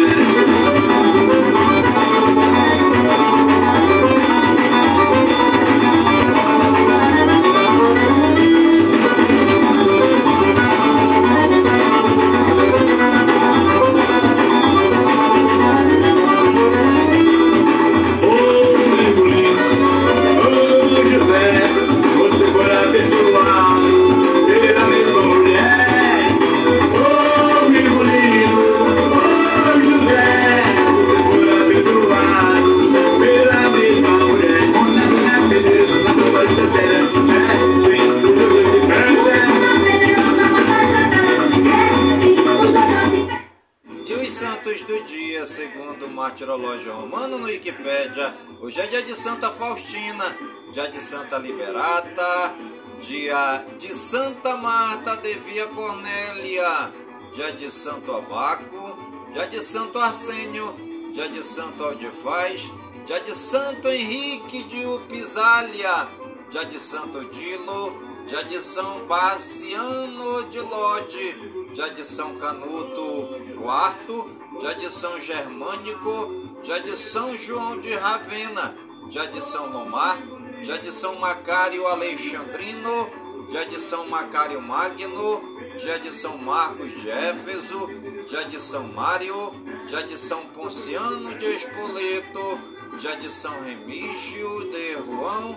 martirológio 46.63 46.95
romano 46.95 47.39
no 47.39 47.47
Wikipédia, 47.47 48.37
hoje 48.61 48.81
é 48.81 48.87
dia 48.87 49.03
de 49.03 49.13
Santa 49.13 49.51
Faustina, 49.51 50.25
dia 50.73 50.89
de 50.89 50.99
Santa 50.99 51.37
Liberata, 51.39 52.55
dia 53.01 53.65
de 53.79 53.89
Santa 53.89 54.57
Marta 54.59 55.17
de 55.17 55.35
Via 55.35 55.67
Cornélia, 55.69 56.93
dia 57.35 57.53
de 57.53 57.71
Santo 57.71 58.13
Abaco, 58.13 58.97
dia 59.33 59.47
de 59.49 59.57
Santo 59.57 59.99
Arsênio, 59.99 60.75
dia 61.13 61.29
de 61.29 61.43
Santo 61.43 61.83
Aldifaz, 61.85 62.71
dia 63.07 63.21
de 63.21 63.33
Santo 63.33 63.89
Henrique 63.89 64.63
de 64.63 64.87
Upisália, 64.87 66.09
dia 66.49 66.65
de 66.65 66.79
Santo 66.79 67.25
Dilo, 67.25 68.03
dia 68.27 68.45
de 68.45 68.63
São 68.63 69.05
Baciano 69.07 70.45
de 70.45 70.61
Lode, 70.61 71.73
dia 71.75 71.91
de 71.91 72.05
São 72.05 72.37
Canuto 72.37 73.31
IV, 73.59 74.61
dia 74.61 74.75
de 74.77 74.89
São 74.89 75.21
Germânico, 75.21 76.42
dia 76.63 76.81
de 76.81 76.97
São 76.97 77.37
João 77.37 77.81
de 77.81 77.93
Ravena, 77.95 78.77
dia 79.09 79.27
de 79.27 79.41
São 79.43 79.71
Lomar, 79.73 80.17
dia 80.63 80.79
de 80.79 80.91
São 80.91 81.17
Macário 81.17 81.87
Alexandrino, 81.89 83.11
dia 83.51 83.67
de 83.67 83.77
São 83.77 84.09
Macário 84.09 84.63
Magno, 84.63 85.59
dia 85.79 85.99
de 85.99 86.13
São 86.13 86.39
Marcos 86.39 86.93
de 87.01 87.11
Éfeso, 87.11 87.89
dia 88.29 88.45
de 88.45 88.61
São 88.61 88.85
Mário, 88.89 89.53
dia 89.89 90.03
de 90.05 90.17
São 90.17 90.47
Ponciano 90.47 91.35
de 91.35 91.47
Espoleto, 91.47 92.61
dia 92.99 93.17
de 93.17 93.29
São 93.29 93.61
Remígio 93.63 94.71
de 94.71 94.93
Juan, 94.93 95.57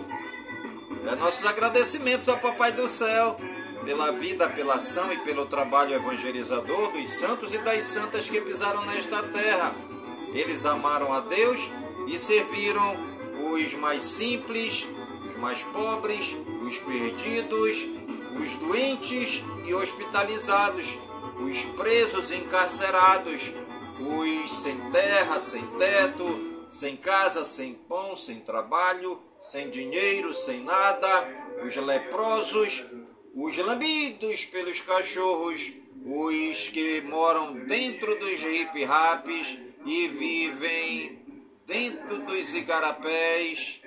é 1.06 1.14
nossos 1.14 1.46
agradecimentos 1.46 2.28
ao 2.28 2.38
Papai 2.38 2.72
do 2.72 2.88
Céu 2.88 3.38
pela 3.84 4.10
vida, 4.10 4.48
pela 4.48 4.74
ação 4.74 5.12
e 5.12 5.18
pelo 5.18 5.46
trabalho 5.46 5.94
evangelizador 5.94 6.90
dos 6.90 7.08
santos 7.08 7.54
e 7.54 7.58
das 7.58 7.78
santas 7.82 8.28
que 8.28 8.40
pisaram 8.40 8.84
nesta 8.86 9.22
terra. 9.22 9.72
Eles 10.32 10.66
amaram 10.66 11.12
a 11.12 11.20
Deus 11.20 11.70
e 12.06 12.18
serviram 12.18 12.96
os 13.54 13.74
mais 13.74 14.02
simples, 14.02 14.86
os 15.28 15.36
mais 15.36 15.62
pobres, 15.62 16.36
os 16.62 16.78
perdidos, 16.78 17.86
os 18.38 18.54
doentes 18.56 19.44
e 19.64 19.74
hospitalizados, 19.74 20.98
os 21.40 21.64
presos 21.76 22.30
e 22.30 22.36
encarcerados, 22.36 23.52
os 24.00 24.62
sem 24.62 24.78
terra, 24.90 25.38
sem 25.40 25.64
teto, 25.78 26.64
sem 26.68 26.96
casa, 26.96 27.44
sem 27.44 27.74
pão, 27.74 28.16
sem 28.16 28.40
trabalho, 28.40 29.20
sem 29.38 29.70
dinheiro, 29.70 30.34
sem 30.34 30.60
nada, 30.60 31.46
os 31.64 31.76
leprosos, 31.76 32.84
os 33.34 33.56
lambidos 33.58 34.44
pelos 34.46 34.80
cachorros, 34.80 35.72
os 36.04 36.68
que 36.68 37.00
moram 37.02 37.54
dentro 37.66 38.18
dos 38.18 38.42
hip-raps 38.42 39.65
e 39.86 40.08
vivem 40.08 41.18
dentro 41.66 42.18
dos 42.18 42.54
igarapés 42.54 43.80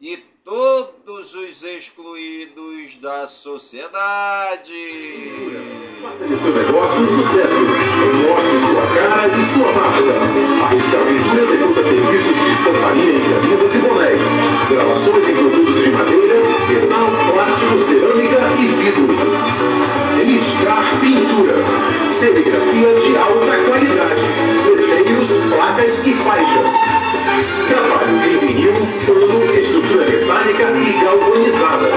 e 0.00 0.16
todos 0.44 1.34
os 1.34 1.62
excluídos 1.62 2.96
da 2.98 3.28
sociedade. 3.28 4.72
Faça 6.02 6.26
de 6.26 6.36
seu 6.36 6.54
negócio 6.54 7.00
um 7.00 7.22
sucesso. 7.22 8.63
Cara 8.94 9.26
e 9.26 9.42
sua 9.52 9.72
marca. 9.72 10.14
A 10.62 10.68
Risca 10.68 10.98
Pintura 10.98 11.42
executa 11.42 11.82
serviços 11.82 12.36
de 12.36 12.52
estamparia 12.52 13.10
em 13.10 13.20
camisas 13.20 13.74
e 13.74 13.78
bonés. 13.78 14.20
Gravações 14.70 15.28
em 15.28 15.34
produtos 15.34 15.82
de 15.82 15.90
madeira, 15.90 16.34
metal, 16.68 17.10
plástico, 17.32 17.78
cerâmica 17.80 18.38
e 18.56 18.66
vidro. 18.66 19.08
Riscar 20.24 21.00
Pintura. 21.00 21.54
Serigrafia 22.12 22.94
de 22.94 23.16
alta 23.16 23.56
qualidade. 23.66 24.22
Letreiros, 24.64 25.30
placas 25.50 26.06
e 26.06 26.14
faixas. 26.14 26.66
Trabalhos 27.68 28.24
em 28.26 28.38
vinil, 28.46 28.72
pano, 29.06 29.58
estrutura 29.58 30.06
metálica 30.06 30.70
e 30.70 31.04
galvanizada. 31.04 31.90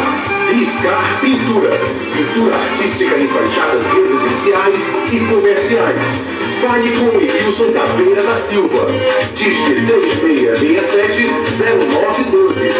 Riscar 0.52 1.20
Pintura. 1.22 1.80
Pintura 2.16 2.56
artística 2.56 3.20
em 3.20 3.28
fachadas 3.28 3.86
residenciais 3.94 4.84
e 5.12 5.20
comerciais. 5.20 6.37
Fale 6.62 6.92
com 6.98 7.20
Edilson 7.22 7.72
Taveira 7.72 8.24
da 8.24 8.36
Silva. 8.36 8.88
Disque 9.36 9.76
3667-0912. 9.86 12.72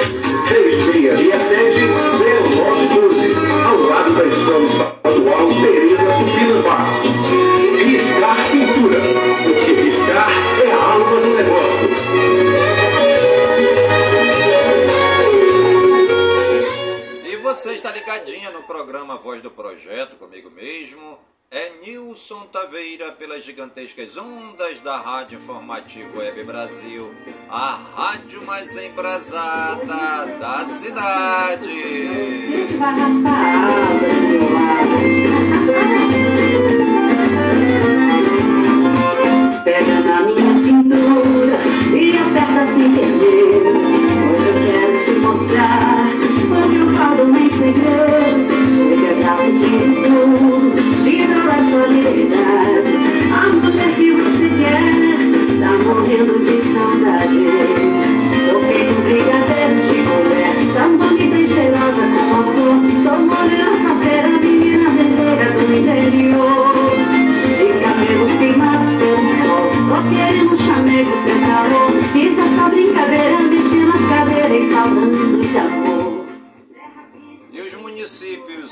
3667-0912. 0.48 3.38
Ao 3.66 3.78
lado 3.82 4.16
da 4.16 4.26
Escola 4.26 4.66
Estadual 4.66 5.48
Tereza 5.62 6.06
Tupinambá. 6.06 6.80
Riscar 7.86 8.38
Pintura. 8.52 9.00
Porque 9.44 9.72
riscar 9.74 10.32
é 10.64 10.72
a 10.72 10.84
alma 10.84 11.22
do 11.22 11.30
negócio. 11.36 11.88
E 17.26 17.36
você 17.38 17.74
está 17.74 17.92
ligadinha 17.92 18.50
no 18.50 18.64
programa 18.64 19.18
Voz 19.18 19.42
do 19.44 19.52
Projeto, 19.52 20.16
comigo 20.16 20.50
mesmo. 20.50 21.20
É 21.50 21.72
Nilson 21.82 22.42
Taveira 22.52 23.14
pelas 23.14 23.42
gigantescas 23.42 24.18
ondas 24.18 24.82
da 24.82 24.98
Rádio 24.98 25.40
Informativo 25.40 26.18
Web 26.18 26.44
Brasil, 26.44 27.16
a 27.50 27.80
rádio 27.96 28.46
mais 28.46 28.76
embrasada 28.76 30.26
da 30.38 30.58
cidade. 30.66 31.70
Pega 39.64 40.00
na 40.02 40.22
minha 40.24 40.54
cintura 40.56 41.60
e 41.96 42.18
aperta 42.18 42.68
sem 42.74 42.94
querer. 42.94 43.56
Hoje 44.34 44.48
eu 44.50 44.56
quero 44.66 45.06
te 45.06 45.12
mostrar 45.22 46.10
o 46.44 46.70
que 46.70 46.78
o 46.78 46.98
caldo 46.98 47.26
nem 47.32 47.50
segredo. 47.52 48.17
solidariedade. 51.70 52.94
A 53.34 53.50
mulher 53.50 53.96
que 53.96 54.12
você 54.12 54.50
quer 54.50 54.98
Tá 55.60 55.72
morrendo 55.84 56.40
de 56.40 56.62
saudade. 56.62 57.46
Sou 58.46 58.62
feito 58.62 58.92
um 58.92 59.02
brigadeiro 59.04 59.82
de 59.82 59.98
mulher 60.08 60.56
Tão 60.74 60.98
bonita 60.98 61.36
e 61.36 61.48
cheirosa 61.48 62.04
como 62.14 62.44
flor 62.54 62.78
Sou 63.04 63.20
morena, 63.20 63.68
a 63.68 64.40
menina 64.40 64.90
Rejeira 64.90 65.52
do 65.52 65.76
interior. 65.76 66.74
De 67.58 67.68
cabelos 67.84 68.32
queimados 68.38 68.90
pelo 68.94 69.26
sol 69.44 69.68
Tô 69.90 70.10
querendo 70.10 70.58
chamego, 70.58 71.12
teu 71.26 71.40
calor. 71.42 71.92
Fiz 72.14 72.40
essa 72.40 72.70
brincadeira 72.70 73.38
Vestindo 73.50 73.88
nas 73.88 74.02
cadeiras 74.06 74.64
e 74.64 74.70
falando 74.74 75.48
de 75.48 75.58
amor. 75.58 75.97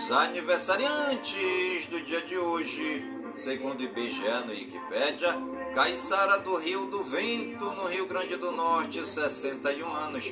Os 0.05 0.11
aniversariantes 0.11 1.87
do 1.87 1.99
dia 1.99 2.21
de 2.21 2.37
hoje, 2.37 3.03
segundo 3.33 3.81
IBGE 3.81 4.45
no 4.45 4.51
Wikipédia, 4.51 5.35
Caiçara 5.73 6.37
do 6.41 6.57
Rio 6.57 6.85
do 6.85 7.03
Vento, 7.05 7.65
no 7.71 7.87
Rio 7.87 8.05
Grande 8.05 8.35
do 8.35 8.51
Norte, 8.51 9.03
61 9.03 9.91
anos. 9.91 10.31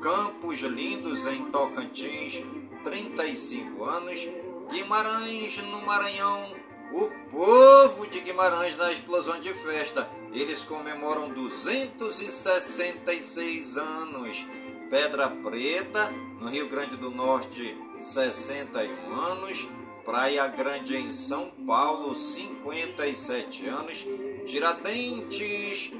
Campos 0.00 0.60
Lindos, 0.60 1.26
em 1.26 1.44
Tocantins, 1.50 2.42
35 2.84 3.84
anos. 3.84 4.26
Guimarães, 4.70 5.58
no 5.58 5.82
Maranhão, 5.82 6.56
o 6.90 7.10
povo 7.30 8.06
de 8.06 8.20
Guimarães 8.20 8.78
na 8.78 8.90
explosão 8.92 9.38
de 9.42 9.52
festa. 9.52 10.08
Eles 10.32 10.64
comemoram 10.64 11.28
266 11.28 13.76
anos. 13.76 14.46
Pedra 14.88 15.28
Preta, 15.28 16.10
no 16.40 16.48
Rio 16.48 16.66
Grande 16.68 16.96
do 16.96 17.10
Norte, 17.10 17.76
61 18.00 19.14
anos. 19.14 19.68
Praia 20.04 20.46
Grande, 20.46 20.96
em 20.96 21.12
São 21.12 21.50
Paulo, 21.66 22.14
57 22.14 23.66
anos. 23.66 24.06
Tiradentes, 24.46 25.92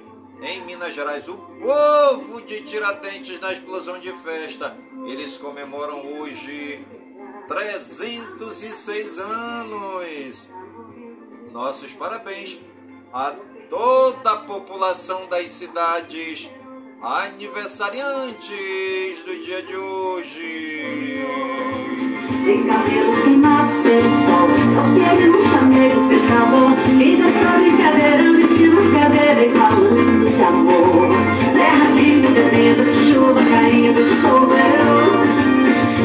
em 0.43 0.61
Minas 0.63 0.95
Gerais, 0.95 1.29
o 1.29 1.37
povo 1.37 2.41
de 2.43 2.63
Tiradentes 2.63 3.41
na 3.41 3.53
explosão 3.53 3.99
de 3.99 4.13
festa. 4.13 4.77
Eles 5.07 5.37
comemoram 5.39 6.21
hoje 6.21 6.85
306 7.49 9.19
anos. 9.19 10.51
Nossos 11.53 11.93
parabéns 11.93 12.61
a 13.13 13.35
toda 13.71 14.31
a 14.31 14.37
população 14.39 15.27
das 15.29 15.53
cidades 15.53 16.51
aniversariantes 17.01 19.23
do 19.25 19.43
dia 19.43 19.63
de 19.63 19.77
hoje. 19.77 21.46
De 22.47 22.59
cabelos 22.59 23.19
queimados 23.25 23.73
pelo 23.83 24.09
sol. 24.09 24.49
Aquele 24.79 25.31
no 25.31 25.43
chameiro 25.51 26.07
de 26.07 26.17
calor. 26.29 26.77
Fiz 26.97 27.19
essa 27.19 27.59
brincadeira 27.59 28.23
vestindo 28.39 28.79
as 28.79 28.87
cadeiras 28.87 29.47
E 29.47 29.51
falando 29.51 30.33
de 30.33 30.43
amor. 30.45 31.09
Terra 31.57 31.87
quente, 31.97 32.29
sedenta 32.29 32.85
de 32.85 33.13
chuva 33.13 33.43
caindo 33.51 33.99
Sou 34.21 34.53
eu 34.55 34.95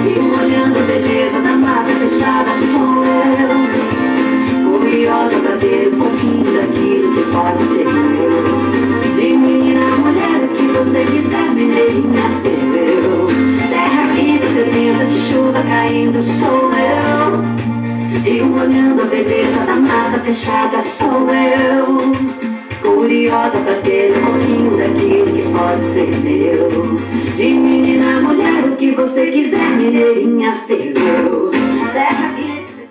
E 0.10 0.14
olhando 0.42 0.80
a 0.80 0.82
beleza 0.82 1.42
da 1.42 1.54
mata 1.58 1.92
fechada 1.94 2.50
Sou 2.72 3.04
eu 3.06 4.80
Curiosa 4.80 5.38
pra 5.42 5.58
ter 5.58 5.94
um 5.94 6.00
pouquinho 6.00 6.52
daquilo 6.56 7.14
que 7.14 7.24
pode 7.32 7.64
ser 7.68 7.86
meu 7.86 9.01
De 9.16 9.34
menina 9.34 9.82
a 9.94 9.98
mulher 9.98 10.44
o 10.44 10.48
que 10.48 10.64
você 10.68 11.06
quiser 11.06 11.52
Mineirinha 11.54 12.22
eu 12.44 13.28
Terra 13.70 14.16
quente, 14.16 14.46
sedenta 14.46 15.06
de 15.06 15.20
chuva 15.30 15.62
caindo 15.64 16.24
Sou 16.24 16.72
eu. 16.72 17.42
E 18.26 18.42
olhando 18.42 19.02
a 19.02 19.06
beleza 19.06 19.66
da 19.66 19.76
mata 19.76 20.20
fechada 20.20 20.82
Sou 20.82 21.28
eu. 21.30 22.12
Curiosa 22.82 23.60
pra 23.60 23.76
ter 23.76 24.12
um 24.18 24.26
pouquinho 24.26 24.78
daquilo 24.78 25.34
que 25.34 25.44
pode 25.52 25.84
ser 25.84 26.08
meu. 26.18 26.98
De 27.36 27.54
menina 27.54 28.18
a 28.18 28.22
mulher 28.22 28.66
o 28.66 28.76
que 28.76 28.92
você 28.92 29.32
quiser 29.32 29.70
Mineirinha 29.78 30.56
eu 30.70 31.52
Terra 31.94 32.34
quente, 32.36 32.90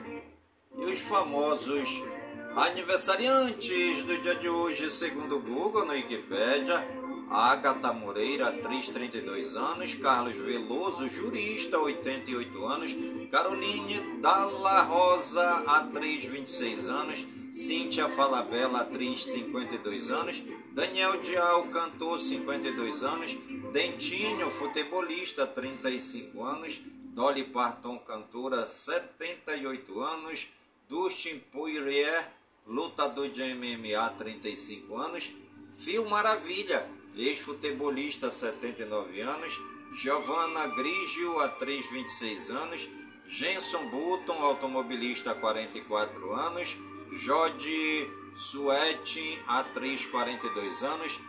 E 0.79 0.93
os 0.93 1.01
famosos 1.01 2.10
aniversariantes 2.57 4.05
do 4.05 4.17
dia 4.23 4.35
de 4.35 4.49
hoje, 4.49 4.91
segundo 4.91 5.37
o 5.37 5.41
Google, 5.41 5.85
no 5.85 5.93
Wikipédia, 5.93 6.85
Agatha 7.31 7.93
Moreira, 7.93 8.49
atriz, 8.49 8.89
32 8.89 9.57
anos, 9.57 9.95
Carlos 9.95 10.35
Veloso, 10.35 11.09
jurista, 11.09 11.79
88 11.79 12.67
anos, 12.67 12.97
Caroline 13.31 14.01
Dalla 14.21 14.83
Rosa, 14.83 15.49
atriz, 15.67 16.25
26 16.25 16.89
anos, 16.89 17.27
Cíntia 17.53 18.09
Falabella, 18.09 18.81
atriz, 18.81 19.25
52 19.27 20.11
anos, 20.11 20.43
Daniel 20.73 21.21
Dial, 21.21 21.69
cantor, 21.69 22.19
52 22.19 23.05
anos, 23.05 23.37
Dentinho, 23.73 24.51
futebolista, 24.51 25.47
35 25.47 26.43
anos, 26.43 26.81
Dolly 27.15 27.45
Parton, 27.45 27.99
cantora, 28.01 28.67
78 28.67 30.01
anos, 30.01 30.49
Dustin 30.89 31.39
Poirier, 31.53 32.40
lutador 32.67 33.29
de 33.29 33.55
MMA, 33.55 34.11
35 34.11 34.97
anos, 34.97 35.33
Phil 35.79 36.05
Maravilha, 36.07 36.87
ex-futebolista, 37.17 38.31
79 38.31 39.21
anos, 39.23 39.61
Giovanna 40.01 40.67
Grigio, 40.69 41.41
atriz, 41.41 41.91
26 41.91 42.51
anos, 42.51 42.89
Jenson 43.27 43.89
Button, 43.91 44.43
automobilista, 44.43 45.35
44 45.35 46.35
anos, 46.35 46.77
Jodi 47.13 48.09
Suete, 48.37 49.43
atriz, 49.47 50.07
42 50.07 50.83
anos, 50.83 51.21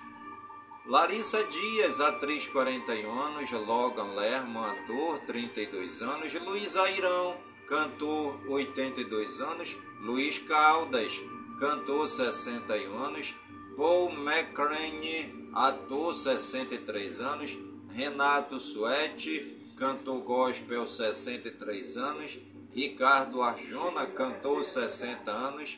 Larissa 0.85 1.43
Dias, 1.43 1.99
atriz 1.99 2.47
41 2.47 3.11
anos, 3.11 3.51
Logan 3.51 4.15
Lerman, 4.15 4.71
ator 4.71 5.19
32 5.27 6.01
anos, 6.01 6.33
Luiz 6.33 6.75
Airão, 6.75 7.37
cantor 7.67 8.39
82 8.47 9.41
anos, 9.41 9.77
Luiz 10.01 10.39
Caldas, 10.39 11.13
cantor 11.59 12.09
61 12.09 12.97
anos, 12.97 13.35
Paul 13.77 14.11
McCrane, 14.13 15.51
ator 15.53 16.15
63 16.15 17.19
anos, 17.19 17.55
Renato 17.91 18.59
Suete, 18.59 19.73
cantor 19.77 20.21
gospel 20.21 20.87
63 20.87 21.97
anos, 21.97 22.39
Ricardo 22.73 23.43
Arjona, 23.43 24.07
cantor 24.07 24.63
60 24.63 25.29
anos, 25.29 25.77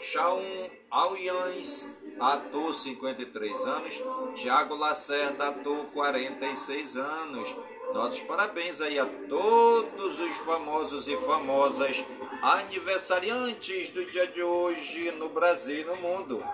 Shaun 0.00 0.68
Auyans, 0.90 1.88
ator 2.18 2.74
53 2.74 3.66
anos, 3.66 3.94
Tiago 4.34 4.74
Lacerda, 4.74 5.48
ator 5.48 5.86
46 5.92 6.96
anos. 6.96 7.54
Nossos 7.94 8.20
parabéns 8.22 8.80
aí 8.80 8.98
a 8.98 9.06
todos 9.06 10.18
os 10.18 10.36
famosos 10.38 11.06
e 11.06 11.16
famosas 11.18 12.04
aniversariantes 12.42 13.90
do 13.90 14.04
dia 14.10 14.26
de 14.26 14.42
hoje 14.42 15.10
no 15.12 15.28
Brasil 15.28 15.80
e 15.80 15.84
no 15.84 15.96
mundo. 15.96 16.44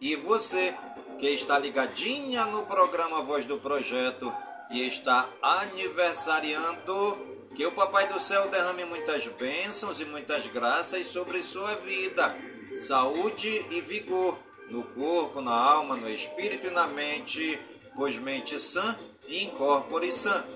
E 0.00 0.16
você 0.16 0.74
que 1.18 1.28
está 1.28 1.58
ligadinha 1.58 2.46
no 2.46 2.66
programa 2.66 3.22
Voz 3.22 3.46
do 3.46 3.58
Projeto 3.58 4.34
e 4.70 4.86
está 4.86 5.28
aniversariando, 5.40 7.36
que 7.54 7.64
o 7.64 7.72
Papai 7.72 8.06
do 8.08 8.20
Céu 8.20 8.48
derrame 8.48 8.84
muitas 8.84 9.26
bênçãos 9.28 10.00
e 10.00 10.04
muitas 10.04 10.46
graças 10.48 11.06
sobre 11.06 11.42
sua 11.42 11.74
vida, 11.76 12.36
saúde 12.74 13.48
e 13.70 13.80
vigor 13.80 14.38
no 14.68 14.82
corpo, 14.82 15.40
na 15.40 15.54
alma, 15.54 15.96
no 15.96 16.10
espírito 16.10 16.66
e 16.66 16.70
na 16.70 16.86
mente, 16.88 17.58
pois 17.94 18.16
mente 18.18 18.58
sã 18.58 18.98
e 19.26 19.44
incorpore 19.44 20.12
sã. 20.12 20.55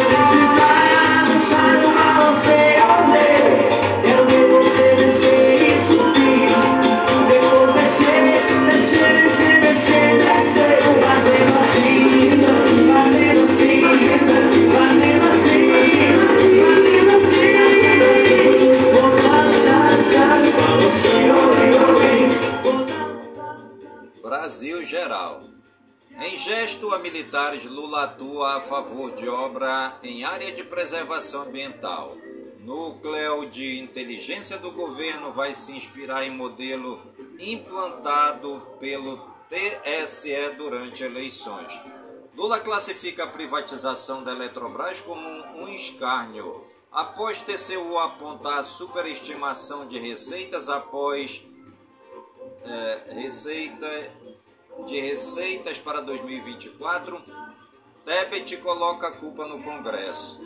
geral. 24.91 25.45
Em 26.19 26.37
gesto 26.37 26.93
a 26.93 26.99
militares, 26.99 27.63
Lula 27.63 28.03
atua 28.03 28.57
a 28.57 28.61
favor 28.61 29.13
de 29.13 29.27
obra 29.29 29.97
em 30.03 30.25
área 30.25 30.51
de 30.51 30.65
preservação 30.65 31.43
ambiental. 31.43 32.17
Núcleo 32.59 33.49
de 33.49 33.79
inteligência 33.79 34.57
do 34.57 34.71
governo 34.71 35.31
vai 35.31 35.55
se 35.55 35.71
inspirar 35.71 36.25
em 36.25 36.31
modelo 36.31 37.01
implantado 37.39 38.61
pelo 38.81 39.17
TSE 39.47 40.55
durante 40.57 41.03
eleições. 41.03 41.71
Lula 42.35 42.59
classifica 42.59 43.23
a 43.23 43.27
privatização 43.27 44.23
da 44.23 44.33
Eletrobras 44.33 44.99
como 44.99 45.25
um 45.55 45.67
escárnio. 45.69 46.65
Após 46.91 47.39
TCU 47.39 47.97
apontar 47.97 48.65
superestimação 48.65 49.87
de 49.87 49.97
receitas 49.97 50.67
após 50.67 51.41
é, 52.63 53.13
receita 53.13 54.20
de 54.87 54.99
receitas 54.99 55.77
para 55.77 56.01
2024, 56.01 57.21
Tebet 58.05 58.57
coloca 58.57 59.07
a 59.07 59.11
culpa 59.11 59.45
no 59.45 59.61
Congresso. 59.63 60.41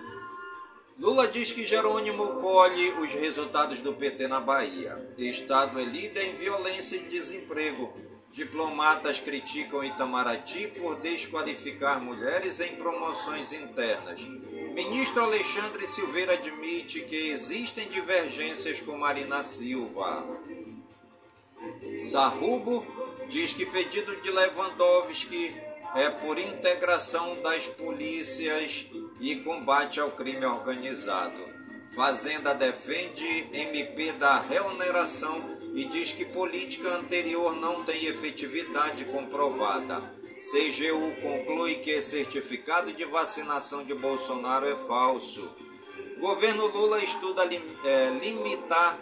Lula 0.98 1.28
diz 1.28 1.52
que 1.52 1.66
Jerônimo 1.66 2.40
colhe 2.40 2.92
os 2.94 3.14
resultados 3.14 3.82
do 3.82 3.94
PT 3.94 4.28
na 4.28 4.40
Bahia. 4.40 5.14
Estado 5.18 5.80
é 5.80 5.84
líder 5.84 6.30
em 6.30 6.36
violência 6.36 6.96
e 6.96 7.04
desemprego. 7.04 7.94
Diplomatas 8.32 9.20
criticam 9.20 9.84
Itamaraty 9.84 10.68
por 10.68 10.96
desqualificar 10.98 12.02
mulheres 12.02 12.60
em 12.60 12.76
promoções 12.76 13.52
internas. 13.54 14.22
Ministro 14.74 15.24
Alexandre 15.24 15.88
Silveira 15.88 16.34
admite 16.34 17.02
que 17.02 17.16
existem 17.30 17.88
divergências 17.88 18.80
com 18.82 18.98
Marina 18.98 19.42
Silva. 19.42 20.26
Sarrubo 22.02 22.86
diz 23.30 23.54
que 23.54 23.66
pedido 23.66 24.16
de 24.22 24.32
Lewandowski 24.32 25.56
é 25.96 26.10
por 26.10 26.38
integração 26.38 27.42
das 27.42 27.68
polícias 27.68 28.88
e 29.20 29.38
combate 29.38 30.00
ao 30.00 30.12
crime 30.12 30.46
organizado. 30.46 31.56
Fazenda 31.96 32.54
defende 32.54 33.48
MP 33.54 34.12
da 34.14 34.40
reoneração 34.40 35.58
e 35.74 35.86
diz 35.86 36.12
que 36.12 36.26
política 36.26 36.90
anterior 36.90 37.56
não 37.56 37.84
tem 37.84 38.06
efetividade 38.06 39.06
comprovada. 39.06 40.02
CGU 40.38 41.16
conclui 41.22 41.76
que 41.76 42.02
certificado 42.02 42.92
de 42.92 43.06
vacinação 43.06 43.84
de 43.86 43.94
Bolsonaro 43.94 44.68
é 44.68 44.76
falso. 44.76 45.50
Governo 46.20 46.68
Lula 46.68 47.02
estuda 47.04 47.44
é, 47.46 48.10
limitar 48.22 49.00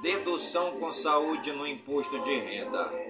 dedução 0.00 0.78
com 0.78 0.92
saúde 0.92 1.52
no 1.52 1.66
imposto 1.66 2.18
de 2.20 2.34
renda. 2.36 3.05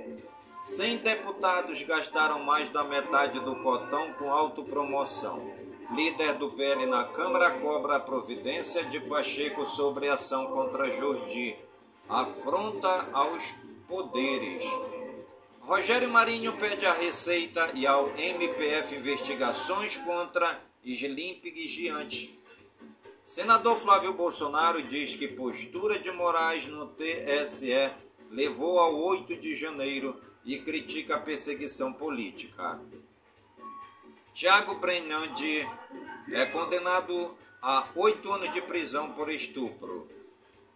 100 0.67 0.97
deputados 0.97 1.81
gastaram 1.83 2.43
mais 2.43 2.69
da 2.71 2.83
metade 2.83 3.39
do 3.39 3.55
cotão 3.63 4.13
com 4.15 4.33
autopromoção. 4.33 5.49
Líder 5.95 6.35
do 6.39 6.51
PL 6.51 6.87
na 6.87 7.05
Câmara 7.05 7.53
cobra 7.61 7.95
a 7.95 8.01
providência 8.01 8.85
de 8.87 8.99
Pacheco 8.99 9.65
sobre 9.65 10.09
ação 10.09 10.49
contra 10.49 10.91
Jordi. 10.91 11.57
Afronta 12.09 12.89
aos 13.13 13.55
poderes. 13.87 14.65
Rogério 15.61 16.11
Marinho 16.11 16.53
pede 16.57 16.85
à 16.85 16.95
Receita 16.95 17.71
e 17.75 17.87
ao 17.87 18.11
MPF 18.19 18.97
investigações 18.97 19.97
contra 19.99 20.61
Slimp 20.85 21.45
Giante. 21.45 22.41
Senador 23.23 23.79
Flávio 23.79 24.15
Bolsonaro 24.15 24.83
diz 24.83 25.15
que 25.15 25.29
postura 25.29 26.01
de 26.01 26.11
Moraes 26.11 26.67
no 26.67 26.89
TSE 26.89 27.93
levou 28.33 28.81
ao 28.81 28.97
8 28.97 29.37
de 29.37 29.55
janeiro 29.55 30.26
e 30.47 30.61
critica 30.61 31.17
a 31.17 31.21
perseguição 31.21 31.93
política. 31.93 32.81
Tiago 34.33 34.77
Brenandi 34.77 35.69
é 36.31 36.47
condenado 36.47 37.37
a 37.61 37.89
oito 37.97 38.31
anos 38.31 38.55
de 38.55 38.63
prisão 38.63 39.11
por 39.13 39.29
estupro. 39.29 40.09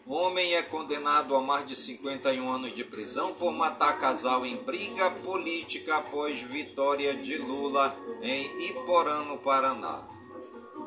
Homem 0.06 0.54
é 0.54 0.62
condenado 0.62 1.36
a 1.36 1.40
mais 1.40 1.64
de 1.68 1.76
51 1.76 2.50
anos 2.50 2.74
de 2.74 2.82
prisão 2.82 3.32
por 3.34 3.52
matar 3.52 4.00
casal 4.00 4.44
em 4.44 4.56
briga 4.56 5.08
política 5.10 5.98
após 5.98 6.42
vitória 6.42 7.14
de 7.14 7.38
Lula 7.38 7.96
em 8.20 8.70
Iporã, 8.70 9.22
no 9.22 9.38
Paraná. 9.38 10.02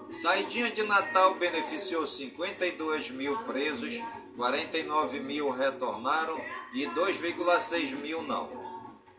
Saidinha 0.10 0.70
de 0.72 0.84
Natal 0.84 1.36
beneficiou 1.36 2.06
52 2.06 3.12
mil 3.12 3.38
presos, 3.44 4.02
49 4.36 5.22
mil 5.22 5.52
retornaram 5.52 6.44
e 6.74 6.86
2,6 6.88 7.96
mil 7.96 8.22
não. 8.24 8.63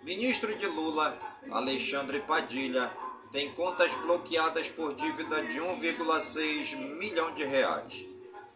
Ministro 0.05 0.55
de 0.55 0.67
Lula, 0.67 1.19
Alexandre 1.51 2.21
Padilha, 2.21 2.93
tem 3.33 3.51
contas 3.53 3.91
bloqueadas 4.03 4.69
por 4.69 4.95
dívida 4.95 5.43
de 5.47 5.59
1,6 5.59 6.77
milhão 6.99 7.33
de 7.33 7.43
reais. 7.43 8.05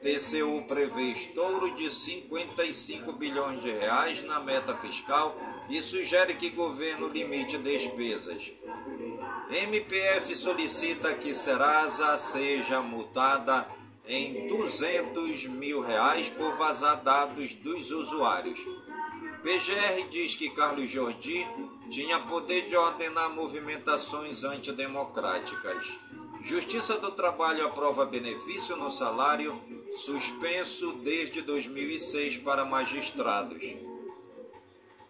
TCU 0.03 0.67
prevê 0.69 1.05
estouro 1.05 1.75
de 1.75 1.91
55 1.91 3.13
bilhões 3.15 3.63
de 3.63 3.71
reais 3.71 4.23
na 4.25 4.41
meta 4.41 4.77
fiscal 4.77 5.35
e 5.71 5.81
sugere 5.81 6.35
que 6.35 6.51
governo 6.51 7.09
limite 7.09 7.57
despesas. 7.57 8.53
MPF 9.51 10.35
solicita 10.35 11.15
que 11.15 11.35
Serasa 11.35 12.19
seja 12.19 12.83
multada 12.83 13.67
em 14.07 14.49
200 14.49 15.47
mil 15.47 15.81
reais 15.81 16.29
por 16.29 16.59
vazar 16.59 17.03
dados 17.03 17.55
dos 17.55 17.91
usuários. 17.91 18.61
PGR 19.43 20.09
diz 20.11 20.35
que 20.35 20.51
Carlos 20.51 20.91
Jordi 20.91 21.47
tinha 21.89 22.19
poder 22.21 22.69
de 22.69 22.77
ordenar 22.77 23.31
movimentações 23.31 24.43
antidemocráticas. 24.43 25.99
Justiça 26.43 26.99
do 26.99 27.13
Trabalho 27.13 27.67
aprova 27.67 28.05
benefício 28.05 28.77
no 28.77 28.91
salário 28.91 29.61
suspenso 29.97 30.93
desde 31.05 31.43
2006 31.43 32.39
para 32.39 32.65
magistrados. 32.65 33.63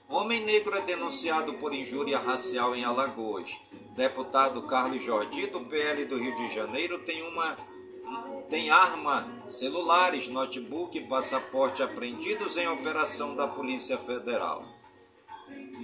Homem 0.09 0.41
negro 0.45 0.77
é 0.77 0.81
denunciado 0.83 1.55
por 1.55 1.75
injúria 1.75 2.19
racial 2.19 2.75
em 2.75 2.85
Alagoas. 2.85 3.51
Deputado 3.97 4.63
Carlos 4.63 5.03
Jordi, 5.03 5.47
do 5.49 5.61
PL 5.63 6.05
do 6.05 6.19
Rio 6.19 6.37
de 6.37 6.55
Janeiro, 6.55 6.99
tem 7.01 7.23
uma 7.23 7.57
tem 8.49 8.71
arma, 8.71 9.29
celulares, 9.49 10.29
notebook 10.29 10.97
e 10.97 11.07
passaporte 11.07 11.83
apreendidos 11.83 12.57
em 12.57 12.67
operação 12.69 13.37
da 13.37 13.47
Polícia 13.47 13.99
Federal. 13.99 14.65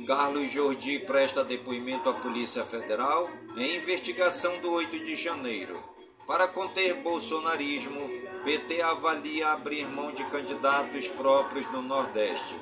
Carlos 0.07 0.51
Jordi 0.51 0.99
presta 1.01 1.45
depoimento 1.45 2.09
à 2.09 2.15
Polícia 2.15 2.65
Federal 2.65 3.31
em 3.57 3.77
investigação 3.77 4.59
do 4.61 4.73
8 4.73 4.99
de 4.99 5.17
janeiro. 5.17 5.83
Para 6.27 6.49
conter 6.49 6.95
bolsonarismo, 7.03 8.01
PT 8.45 8.81
avalia 8.81 9.49
abrir 9.49 9.87
mão 9.87 10.13
de 10.13 10.25
candidatos 10.25 11.09
próprios 11.09 11.71
no 11.71 11.83
Nordeste. 11.83 12.55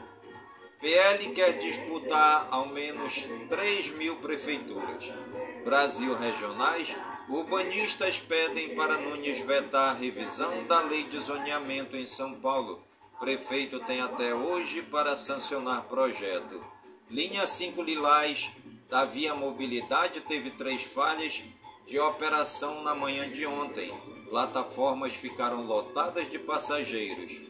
PL 0.80 1.30
quer 1.30 1.58
disputar 1.58 2.48
ao 2.50 2.66
menos 2.66 3.28
3 3.48 3.90
mil 3.96 4.16
prefeituras. 4.16 5.12
Brasil 5.64 6.12
Regionais 6.16 6.96
Urbanistas 7.28 8.18
pedem 8.18 8.74
para 8.74 8.98
Nunes 8.98 9.38
vetar 9.40 9.90
a 9.90 9.98
revisão 9.98 10.64
da 10.64 10.80
lei 10.80 11.04
de 11.04 11.18
zoneamento 11.20 11.96
em 11.96 12.06
São 12.06 12.34
Paulo. 12.34 12.82
Prefeito 13.20 13.78
tem 13.80 14.00
até 14.00 14.34
hoje 14.34 14.82
para 14.82 15.14
sancionar 15.14 15.84
projeto. 15.84 16.62
Linha 17.08 17.46
5 17.46 17.80
Lilás 17.82 18.50
da 18.88 19.04
Via 19.04 19.34
Mobilidade 19.34 20.20
teve 20.22 20.50
três 20.50 20.82
falhas 20.82 21.44
de 21.86 21.98
operação 22.00 22.82
na 22.82 22.94
manhã 22.94 23.28
de 23.30 23.46
ontem. 23.46 23.92
Plataformas 24.28 25.12
ficaram 25.12 25.64
lotadas 25.64 26.28
de 26.28 26.40
passageiros. 26.40 27.40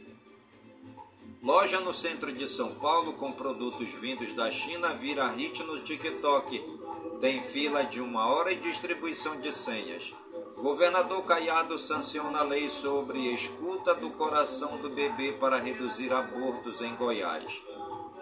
Loja 1.43 1.81
no 1.81 1.95
centro 1.95 2.33
de 2.33 2.47
São 2.47 2.75
Paulo 2.75 3.15
com 3.15 3.33
produtos 3.33 3.95
vindos 3.95 4.35
da 4.35 4.51
China 4.51 4.95
vira 4.95 5.27
hit 5.29 5.63
no 5.63 5.83
TikTok 5.83 6.82
tem 7.23 7.41
fila 7.41 7.85
de 7.85 8.01
uma 8.01 8.27
hora 8.27 8.51
e 8.51 8.57
distribuição 8.57 9.39
de 9.39 9.53
senhas. 9.53 10.13
Governador 10.57 11.23
Caiado 11.23 11.79
sanciona 11.79 12.41
a 12.41 12.43
lei 12.43 12.69
sobre 12.69 13.33
escuta 13.33 13.95
do 13.95 14.11
coração 14.11 14.79
do 14.79 14.91
bebê 14.91 15.31
para 15.31 15.57
reduzir 15.57 16.13
abortos 16.13 16.83
em 16.83 16.97
Goiás. 16.97 17.63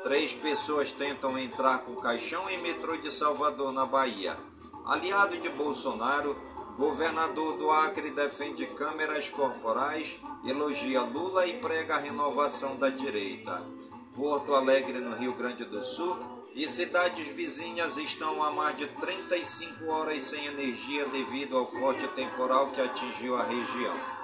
Três 0.02 0.34
pessoas 0.34 0.92
tentam 0.92 1.38
entrar 1.38 1.78
com 1.78 1.96
caixão 1.96 2.48
em 2.50 2.60
metrô 2.60 2.94
de 2.98 3.10
Salvador, 3.10 3.72
na 3.72 3.86
Bahia. 3.86 4.36
Aliado 4.84 5.38
de 5.38 5.48
Bolsonaro, 5.48 6.36
governador 6.76 7.56
do 7.56 7.70
Acre 7.70 8.10
defende 8.10 8.66
câmeras 8.66 9.30
corporais, 9.30 10.18
elogia 10.44 11.00
Lula 11.00 11.46
e 11.46 11.54
prega 11.54 11.94
a 11.94 12.00
renovação 12.00 12.76
da 12.76 12.90
direita. 12.90 13.66
Porto 14.14 14.54
Alegre, 14.54 15.00
no 15.00 15.16
Rio 15.16 15.32
Grande 15.32 15.64
do 15.64 15.82
Sul, 15.82 16.18
e 16.54 16.68
cidades 16.68 17.28
vizinhas 17.28 17.96
estão 17.96 18.42
há 18.42 18.50
mais 18.50 18.76
de 18.76 18.86
35 18.86 19.86
horas 19.86 20.22
sem 20.24 20.46
energia 20.46 21.06
devido 21.06 21.56
ao 21.56 21.66
forte 21.66 22.06
temporal 22.08 22.70
que 22.70 22.80
atingiu 22.80 23.36
a 23.36 23.44
região. 23.44 24.20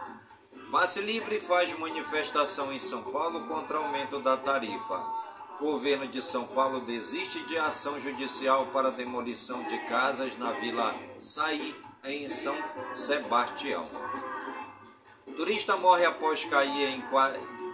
Passe 0.70 1.01
Livre 1.01 1.41
faz 1.41 1.79
manifestação 1.79 2.72
em 2.72 2.79
São 2.81 3.03
Paulo 3.05 3.47
contra 3.47 3.79
aumento 3.79 4.18
da 4.18 4.37
tarifa. 4.37 5.01
Governo 5.61 6.07
de 6.09 6.20
São 6.20 6.45
Paulo 6.49 6.81
desiste 6.81 7.43
de 7.47 7.57
ação 7.57 7.99
judicial 8.01 8.66
para 8.66 8.91
demolição 8.91 9.62
de 9.62 9.79
casas 9.87 10.37
na 10.37 10.53
Vila 10.53 10.95
Saí, 11.18 11.74
em 12.05 12.29
São 12.29 12.57
Sebastião. 12.95 13.89
Turista 15.37 15.77
morre 15.77 16.05
após 16.05 16.45
cair 16.45 16.95
em, 16.95 17.05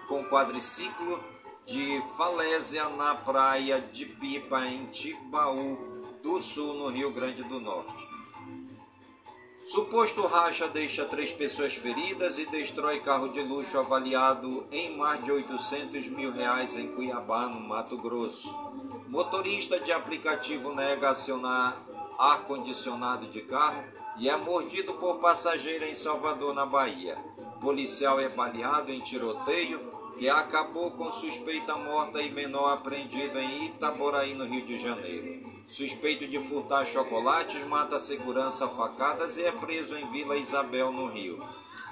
com 0.06 0.24
quadriciclo 0.26 1.31
de 1.66 2.02
falésia 2.16 2.88
na 2.90 3.14
praia 3.14 3.80
de 3.80 4.06
Pipa, 4.06 4.66
em 4.66 4.86
Tibaú 4.86 5.76
do 6.22 6.40
Sul, 6.40 6.74
no 6.74 6.88
Rio 6.88 7.12
Grande 7.12 7.42
do 7.44 7.60
Norte. 7.60 8.12
Suposto 9.64 10.26
racha 10.26 10.66
deixa 10.68 11.04
três 11.04 11.32
pessoas 11.32 11.72
feridas 11.72 12.36
e 12.36 12.46
destrói 12.46 12.98
carro 13.00 13.28
de 13.28 13.40
luxo 13.40 13.78
avaliado 13.78 14.66
em 14.72 14.96
mais 14.96 15.22
de 15.22 15.30
800 15.30 16.08
mil 16.08 16.32
reais 16.32 16.76
em 16.76 16.88
Cuiabá, 16.88 17.46
no 17.46 17.60
Mato 17.60 17.96
Grosso. 17.96 18.52
Motorista 19.08 19.78
de 19.78 19.92
aplicativo 19.92 20.74
nega 20.74 21.10
acionar 21.10 21.76
ar-condicionado 22.18 23.26
de 23.28 23.42
carro 23.42 23.84
e 24.18 24.28
é 24.28 24.36
mordido 24.36 24.94
por 24.94 25.20
passageiro 25.20 25.84
em 25.84 25.94
Salvador, 25.94 26.54
na 26.54 26.66
Bahia. 26.66 27.16
Policial 27.60 28.18
é 28.18 28.28
baleado 28.28 28.90
em 28.90 29.00
tiroteio 29.00 29.91
que 30.22 30.28
acabou 30.28 30.92
com 30.92 31.10
suspeita 31.10 31.74
morta 31.74 32.22
e 32.22 32.30
menor 32.30 32.74
apreendido 32.74 33.40
em 33.40 33.64
Itaboraí, 33.64 34.34
no 34.34 34.44
Rio 34.44 34.64
de 34.64 34.80
Janeiro. 34.80 35.50
Suspeito 35.66 36.28
de 36.28 36.38
furtar 36.38 36.86
chocolates, 36.86 37.66
mata 37.66 37.98
segurança 37.98 38.68
facadas 38.68 39.36
e 39.36 39.42
é 39.42 39.50
preso 39.50 39.96
em 39.96 40.08
Vila 40.12 40.36
Isabel, 40.36 40.92
no 40.92 41.08
Rio. 41.08 41.44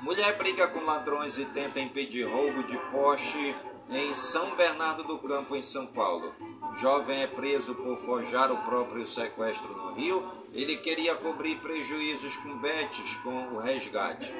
Mulher 0.03 0.39
briga 0.39 0.69
com 0.69 0.79
ladrões 0.85 1.39
e 1.39 1.45
tenta 1.47 1.81
impedir 1.81 2.23
roubo 2.23 2.63
de 2.63 2.79
Porsche 2.93 3.53
em 3.91 4.15
São 4.15 4.55
Bernardo 4.55 5.03
do 5.03 5.19
Campo, 5.19 5.57
em 5.57 5.63
São 5.65 5.87
Paulo. 5.87 6.33
Jovem 6.79 7.23
é 7.23 7.27
preso 7.27 7.75
por 7.75 7.99
forjar 7.99 8.53
o 8.53 8.59
próprio 8.59 9.05
sequestro 9.09 9.77
no 9.77 9.95
Rio. 9.95 10.25
Ele 10.53 10.77
queria 10.77 11.17
cobrir 11.17 11.57
prejuízos 11.57 12.37
com 12.37 12.57
betes 12.59 13.17
com 13.25 13.49
o 13.49 13.59
resgate. 13.59 14.33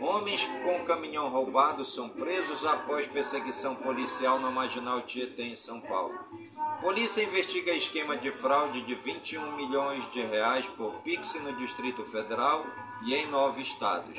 Homens 0.00 0.44
com 0.62 0.84
caminhão 0.84 1.28
roubado 1.28 1.84
são 1.84 2.08
presos 2.08 2.64
após 2.64 3.08
perseguição 3.08 3.74
policial 3.74 4.38
na 4.38 4.50
Marginal 4.50 5.02
Tietê, 5.02 5.42
em 5.42 5.56
São 5.56 5.80
Paulo. 5.80 6.16
Polícia 6.80 7.22
investiga 7.22 7.72
esquema 7.72 8.16
de 8.16 8.30
fraude 8.30 8.80
de 8.82 8.94
21 8.94 9.56
milhões 9.56 10.08
de 10.12 10.20
reais 10.20 10.68
por 10.68 10.94
Pix 11.02 11.34
no 11.42 11.52
Distrito 11.54 12.04
Federal 12.04 12.64
e 13.04 13.14
em 13.14 13.26
nove 13.26 13.62
estados. 13.62 14.18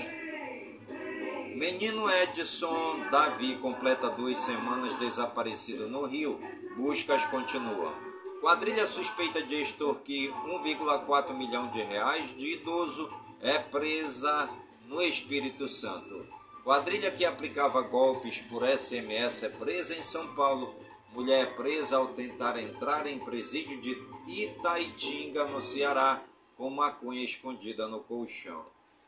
Menino 1.56 2.10
Edson 2.24 3.10
Davi 3.10 3.56
completa 3.58 4.10
duas 4.10 4.40
semanas 4.40 4.94
desaparecido 4.96 5.88
no 5.88 6.06
Rio. 6.06 6.40
Buscas 6.76 7.26
continuam. 7.26 7.94
Quadrilha 8.42 8.86
suspeita 8.88 9.42
de 9.44 9.62
extorquir 9.62 10.34
1,4 10.46 11.34
milhão 11.34 11.68
de 11.68 11.82
reais 11.82 12.36
de 12.38 12.54
idoso 12.54 13.10
é 13.42 13.60
presa 13.60 14.50
no 14.90 15.04
Espírito 15.04 15.70
Santo. 15.70 16.26
Quadrilha 16.64 17.12
que 17.12 17.24
aplicava 17.24 17.80
golpes 17.82 18.42
por 18.42 18.68
SMS 18.68 19.44
é 19.44 19.50
presa 19.50 19.96
em 19.96 20.02
São 20.02 20.34
Paulo. 20.34 20.76
Mulher 21.14 21.44
é 21.44 21.46
presa 21.46 21.98
ao 21.98 22.08
tentar 22.08 22.60
entrar 22.60 23.06
em 23.06 23.20
presídio 23.20 23.80
de 23.80 23.96
Itaitinga, 24.28 25.46
no 25.46 25.62
Ceará, 25.62 26.20
com 26.58 26.72
maconha 26.72 27.24
escondida 27.24 27.88
no 27.88 28.00
colchão. 28.00 28.66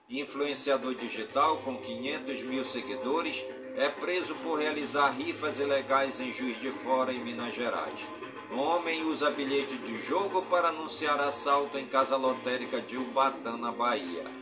Influenciador 0.08 0.94
digital 0.94 1.58
com 1.58 1.76
500 1.76 2.44
mil 2.44 2.64
seguidores 2.64 3.44
é 3.76 3.90
preso 3.90 4.36
por 4.36 4.60
realizar 4.60 5.10
rifas 5.10 5.60
ilegais 5.60 6.20
em 6.20 6.32
Juiz 6.32 6.62
de 6.62 6.72
Fora, 6.72 7.12
em 7.12 7.24
Minas 7.24 7.56
Gerais. 7.56 8.08
Homem 8.52 9.04
usa 9.06 9.32
bilhete 9.32 9.78
de 9.80 10.00
jogo 10.00 10.44
para 10.44 10.70
anunciar 10.70 11.20
assalto 11.20 11.78
em 11.80 11.88
casa 11.88 12.18
lotérica 12.18 12.80
de 12.82 12.98
Ubatã, 12.98 13.58
na 13.58 13.72
Bahia. 13.72 14.41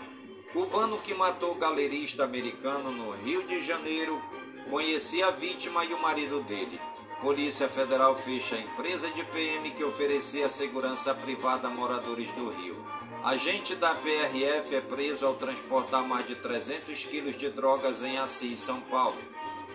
Cubano 0.51 0.97
que 1.01 1.13
matou 1.13 1.53
galerista 1.55 2.23
americano 2.23 2.89
no 2.89 3.11
Rio 3.11 3.45
de 3.45 3.63
Janeiro 3.63 4.19
conhecia 4.67 5.27
a 5.27 5.31
vítima 5.31 5.85
e 5.85 5.93
o 5.93 6.01
marido 6.01 6.41
dele. 6.41 6.81
Polícia 7.21 7.69
Federal 7.69 8.15
fecha 8.15 8.55
a 8.55 8.59
empresa 8.59 9.11
de 9.11 9.23
PM 9.25 9.69
que 9.69 9.83
oferecia 9.83 10.49
segurança 10.49 11.13
privada 11.13 11.67
a 11.67 11.71
moradores 11.71 12.31
do 12.31 12.49
Rio. 12.49 12.83
Agente 13.23 13.75
da 13.75 13.93
PRF 13.93 14.75
é 14.75 14.81
preso 14.81 15.25
ao 15.25 15.35
transportar 15.35 16.03
mais 16.07 16.25
de 16.25 16.35
300 16.35 17.05
quilos 17.05 17.37
de 17.37 17.49
drogas 17.49 18.01
em 18.01 18.17
Assis, 18.17 18.59
São 18.59 18.81
Paulo. 18.81 19.21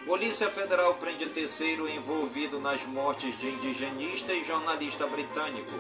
Polícia 0.05 0.51
Federal 0.51 0.95
prende 0.95 1.27
terceiro 1.27 1.89
envolvido 1.89 2.59
nas 2.59 2.85
mortes 2.85 3.39
de 3.39 3.49
indigenista 3.49 4.33
e 4.33 4.43
jornalista 4.43 5.07
britânico. 5.07 5.73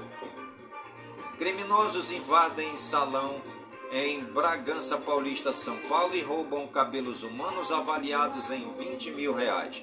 Criminosos 1.37 2.13
invadem 2.13 2.79
salão 2.79 3.54
em 3.93 4.21
Bragança 4.25 4.99
Paulista, 4.99 5.53
São 5.53 5.77
Paulo, 5.89 6.15
e 6.15 6.23
roubam 6.23 6.67
cabelos 6.69 7.23
humanos 7.23 7.71
avaliados 7.71 8.51
em 8.51 8.69
20 8.73 9.13
mil 9.13 9.35
reais. 9.35 9.83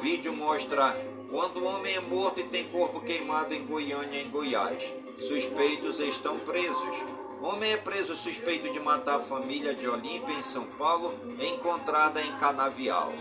Vídeo 0.00 0.32
mostra 0.32 0.96
quando 1.30 1.58
o 1.58 1.64
homem 1.64 1.94
é 1.94 2.00
morto 2.00 2.40
e 2.40 2.44
tem 2.44 2.64
corpo 2.68 3.00
queimado 3.00 3.54
em 3.54 3.64
Goiânia, 3.64 4.20
em 4.20 4.30
Goiás. 4.30 4.92
Suspeitos 5.18 6.00
estão 6.00 6.38
presos. 6.40 7.04
Homem 7.40 7.72
é 7.72 7.76
preso 7.76 8.14
suspeito 8.14 8.72
de 8.72 8.78
matar 8.78 9.16
a 9.16 9.20
família 9.20 9.74
de 9.74 9.88
Olímpia, 9.88 10.34
em 10.34 10.42
São 10.42 10.64
Paulo, 10.64 11.14
encontrada 11.40 12.20
em 12.20 12.32
Canavial. 12.36 13.12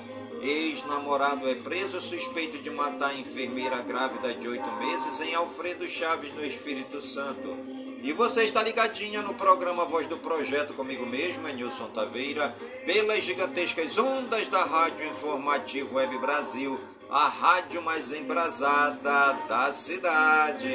Ex-namorado 0.42 1.48
é 1.48 1.56
preso 1.56 2.02
suspeito 2.02 2.58
de 2.60 2.70
matar 2.72 3.10
a 3.10 3.14
enfermeira 3.16 3.82
grávida 3.82 4.34
de 4.34 4.48
oito 4.48 4.72
meses 4.74 5.22
em 5.22 5.36
Alfredo 5.36 5.88
Chaves, 5.88 6.34
no 6.34 6.44
Espírito 6.44 7.00
Santo. 7.00 7.56
E 8.04 8.14
você 8.14 8.46
está 8.46 8.64
ligadinha 8.64 9.22
no 9.22 9.36
programa 9.36 9.86
Voz 9.86 10.08
do 10.08 10.18
Projeto 10.18 10.74
comigo 10.74 11.06
mesmo, 11.06 11.48
é 11.48 11.54
Nilson 11.54 11.88
Taveira, 11.90 12.50
pelas 12.84 13.24
gigantescas 13.24 13.96
ondas 13.96 14.48
da 14.48 14.64
Rádio 14.64 15.06
Informativo 15.06 15.98
Web 15.98 16.18
Brasil, 16.18 16.80
a 17.12 17.28
rádio 17.28 17.80
mais 17.84 18.12
embrasada 18.12 19.34
da 19.48 19.72
cidade. 19.72 20.68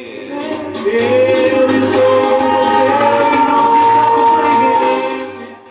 Eu 0.86 1.68
sou 1.82 2.38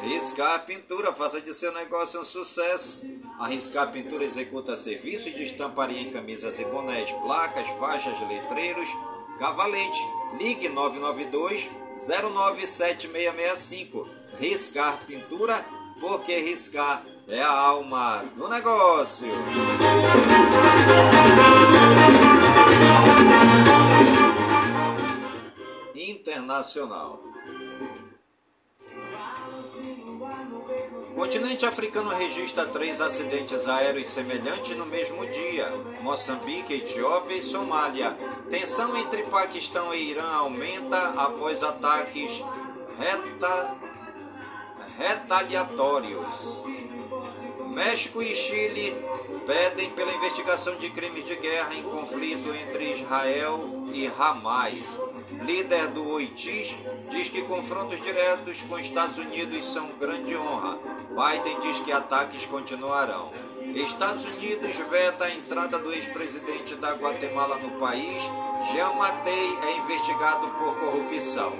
você. 0.02 0.10
Riscar 0.10 0.66
Pintura, 0.66 1.14
faça 1.14 1.40
de 1.40 1.54
seu 1.54 1.72
negócio 1.72 2.20
um 2.20 2.26
sucesso. 2.26 3.00
A 3.40 3.48
Riscar 3.48 3.94
Pintura 3.94 4.26
executa 4.26 4.76
serviços 4.76 5.34
de 5.34 5.44
estamparia 5.46 6.02
em 6.02 6.12
camisas 6.12 6.60
e 6.60 6.66
bonés, 6.66 7.10
placas, 7.22 7.66
faixas, 7.80 8.20
letreiros, 8.28 8.90
cavalete 9.40 10.25
Ligue 10.38 10.70
992 10.70 11.72
097665. 11.96 14.08
Riscar 14.38 15.06
Pintura, 15.06 15.66
porque 16.00 16.40
riscar 16.40 17.04
é 17.28 17.42
a 17.42 17.52
alma 17.52 18.24
do 18.36 18.48
negócio. 18.50 19.28
Internacional. 25.96 27.24
Continente 31.16 31.66
africano 31.66 32.10
registra 32.10 32.66
três 32.66 33.00
acidentes 33.00 33.70
aéreos 33.70 34.10
semelhantes 34.10 34.76
no 34.76 34.86
mesmo 34.86 35.26
dia: 35.26 35.72
Moçambique, 36.02 36.74
Etiópia 36.74 37.38
e 37.38 37.42
Somália. 37.42 38.18
Tensão 38.50 38.96
entre 38.98 39.24
Paquistão 39.24 39.94
e 39.94 40.12
Irã 40.12 40.30
aumenta 40.36 41.10
após 41.18 41.64
ataques 41.64 42.44
reta, 42.98 43.76
retaliatórios. 44.98 46.64
México 47.68 48.22
e 48.22 48.36
Chile 48.36 48.96
pedem 49.46 49.90
pela 49.92 50.14
investigação 50.14 50.76
de 50.78 50.90
crimes 50.92 51.26
de 51.26 51.36
guerra 51.36 51.74
em 51.74 51.84
conflito 51.84 52.54
entre 52.54 52.94
Israel 52.94 53.88
e 53.94 54.08
Hamas. 54.08 55.00
Líder 55.44 55.88
do 55.90 56.08
OITIS 56.12 56.78
diz 57.10 57.30
que 57.30 57.42
confrontos 57.44 58.00
diretos 58.02 58.62
com 58.62 58.80
Estados 58.80 59.18
Unidos 59.18 59.66
são 59.66 59.90
grande 60.00 60.36
honra. 60.38 60.80
Biden 61.10 61.60
diz 61.62 61.80
que 61.80 61.92
ataques 61.92 62.46
continuarão. 62.46 63.45
Estados 63.74 64.26
Unidos 64.26 64.76
veta 64.90 65.26
a 65.26 65.32
entrada 65.32 65.80
do 65.80 65.92
ex-presidente 65.94 66.76
da 66.76 66.94
Guatemala 66.94 67.58
no 67.58 67.72
país. 67.80 68.22
Jean 68.72 68.94
Matei 68.94 69.58
é 69.64 69.78
investigado 69.78 70.50
por 70.52 70.76
corrupção. 70.80 71.54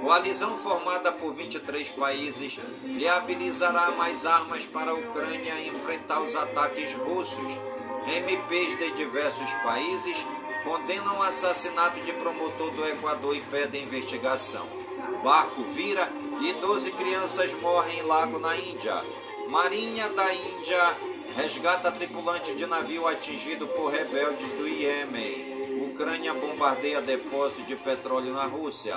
Coalizão 0.00 0.56
formada 0.58 1.12
por 1.12 1.34
23 1.34 1.90
países 1.90 2.60
viabilizará 2.84 3.92
mais 3.92 4.26
armas 4.26 4.66
para 4.66 4.90
a 4.90 4.94
Ucrânia 4.94 5.60
enfrentar 5.66 6.20
os 6.20 6.34
ataques 6.36 6.94
russos. 6.94 7.60
MPs 8.06 8.78
de 8.78 8.90
diversos 8.92 9.50
países 9.64 10.16
condenam 10.64 11.18
o 11.18 11.22
assassinato 11.22 12.00
de 12.00 12.12
promotor 12.12 12.70
do 12.72 12.86
Equador 12.86 13.34
e 13.34 13.40
pedem 13.40 13.84
investigação. 13.84 14.68
Barco 15.22 15.62
vira 15.72 16.08
e 16.40 16.52
12 16.52 16.92
crianças 16.92 17.52
morrem 17.54 17.98
em 17.98 18.02
lago 18.02 18.38
na 18.38 18.56
Índia. 18.56 19.04
Marinha 19.48 20.08
da 20.10 20.34
Índia 20.34 20.96
resgata 21.34 21.90
tripulante 21.92 22.54
de 22.54 22.66
navio 22.66 23.06
atingido 23.06 23.66
por 23.68 23.90
rebeldes 23.90 24.52
do 24.52 24.66
Iêmen. 24.66 25.56
Ucrânia 25.90 26.32
bombardeia 26.34 27.00
depósito 27.00 27.62
de 27.64 27.76
petróleo 27.76 28.32
na 28.32 28.44
Rússia. 28.44 28.96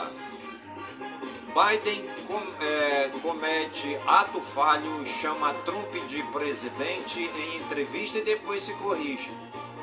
Biden 1.50 2.08
com, 2.28 2.40
é, 2.64 3.10
comete 3.22 4.00
ato 4.06 4.42
falho, 4.42 5.06
chama 5.06 5.54
Trump 5.66 5.94
de 6.08 6.22
presidente 6.32 7.20
em 7.20 7.58
entrevista 7.58 8.20
e 8.20 8.24
depois 8.24 8.64
se 8.64 8.74
corrige. 8.74 9.32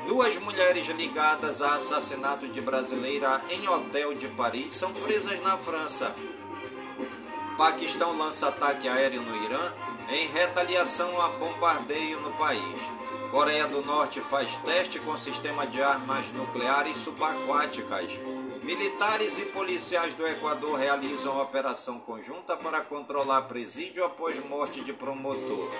Duas 0.07 0.37
mulheres 0.37 0.87
ligadas 0.87 1.61
a 1.61 1.75
assassinato 1.75 2.47
de 2.47 2.61
brasileira 2.61 3.41
em 3.49 3.67
hotel 3.67 4.13
de 4.13 4.27
Paris 4.29 4.73
são 4.73 4.93
presas 4.93 5.41
na 5.41 5.57
França. 5.57 6.15
Paquistão 7.57 8.17
lança 8.17 8.47
ataque 8.47 8.87
aéreo 8.87 9.21
no 9.21 9.43
Irã 9.43 9.86
em 10.09 10.27
retaliação 10.27 11.19
a 11.19 11.29
bombardeio 11.29 12.19
no 12.21 12.31
país. 12.33 12.81
Coreia 13.29 13.67
do 13.67 13.81
Norte 13.81 14.21
faz 14.21 14.55
teste 14.57 14.99
com 14.99 15.17
sistema 15.17 15.67
de 15.67 15.81
armas 15.81 16.31
nucleares 16.31 16.97
subaquáticas. 16.97 18.17
Militares 18.63 19.37
e 19.37 19.45
policiais 19.47 20.13
do 20.15 20.25
Equador 20.25 20.79
realizam 20.79 21.41
operação 21.41 21.99
conjunta 21.99 22.55
para 22.55 22.81
controlar 22.81 23.43
presídio 23.43 24.05
após 24.05 24.43
morte 24.45 24.81
de 24.81 24.93
promotor. 24.93 25.71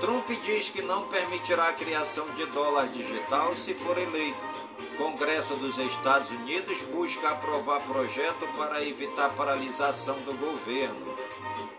Trump 0.00 0.28
diz 0.44 0.68
que 0.68 0.82
não 0.82 1.08
permitirá 1.08 1.68
a 1.68 1.72
criação 1.72 2.28
de 2.34 2.44
dólar 2.46 2.88
digital 2.88 3.56
se 3.56 3.74
for 3.74 3.96
eleito. 3.96 4.58
Congresso 4.98 5.56
dos 5.56 5.78
Estados 5.78 6.30
Unidos 6.30 6.82
busca 6.82 7.30
aprovar 7.30 7.80
projeto 7.80 8.46
para 8.56 8.84
evitar 8.84 9.30
paralisação 9.30 10.20
do 10.20 10.34
governo. 10.34 11.17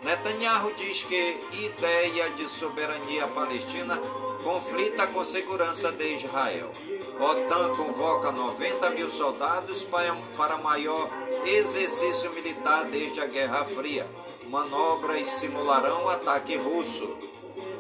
Netanyahu 0.02 0.74
diz 0.76 1.04
que 1.04 1.44
ideia 1.52 2.30
de 2.30 2.48
soberania 2.48 3.28
palestina 3.28 3.98
conflita 4.42 5.08
com 5.08 5.26
segurança 5.26 5.92
de 5.92 6.16
Israel. 6.16 6.74
OTAN 7.20 7.76
convoca 7.76 8.32
90 8.32 8.92
mil 8.92 9.10
soldados 9.10 9.84
para 10.38 10.58
maior 10.58 11.10
exercício 11.46 12.32
militar 12.32 12.86
desde 12.86 13.20
a 13.20 13.26
Guerra 13.26 13.66
Fria. 13.66 14.10
Manobras 14.48 15.28
simularão 15.28 16.08
ataque 16.08 16.56
russo. 16.56 17.18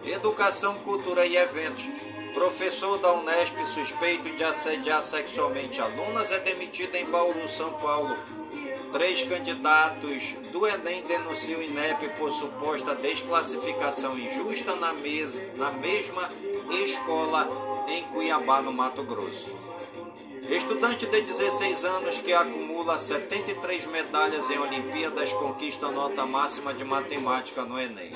Educação, 0.04 0.76
cultura 0.80 1.26
e 1.26 1.38
eventos. 1.38 1.86
Professor 2.34 2.98
da 2.98 3.14
Unesp 3.14 3.58
suspeito 3.64 4.30
de 4.36 4.44
assediar 4.44 5.02
sexualmente 5.02 5.80
alunas 5.80 6.34
é 6.34 6.40
demitido 6.40 6.96
em 6.96 7.06
Bauru, 7.06 7.48
São 7.48 7.72
Paulo. 7.80 8.18
Três 8.92 9.24
candidatos 9.24 10.36
do 10.52 10.68
Enem 10.68 11.04
denunciam 11.04 11.60
o 11.60 11.64
INEP 11.64 12.10
por 12.18 12.32
suposta 12.32 12.96
desclassificação 12.96 14.18
injusta 14.18 14.76
na, 14.78 14.94
mes 14.94 15.44
na 15.58 15.72
mesma 15.72 16.32
escola 16.72 17.86
em 17.88 18.04
Cuiabá, 18.06 18.64
no 18.64 18.74
Mato 18.74 19.04
Grosso. 19.04 19.52
Estudante 20.50 21.06
de 21.06 21.22
16 21.22 21.86
anos 21.86 22.18
que 22.18 22.34
acumula 22.34 22.98
73 22.98 23.86
medalhas 23.86 24.50
em 24.50 24.58
Olimpíadas 24.58 25.32
conquista 25.34 25.92
nota 25.92 26.26
máxima 26.26 26.74
de 26.74 26.84
matemática 26.84 27.64
no 27.64 27.80
Enem. 27.80 28.12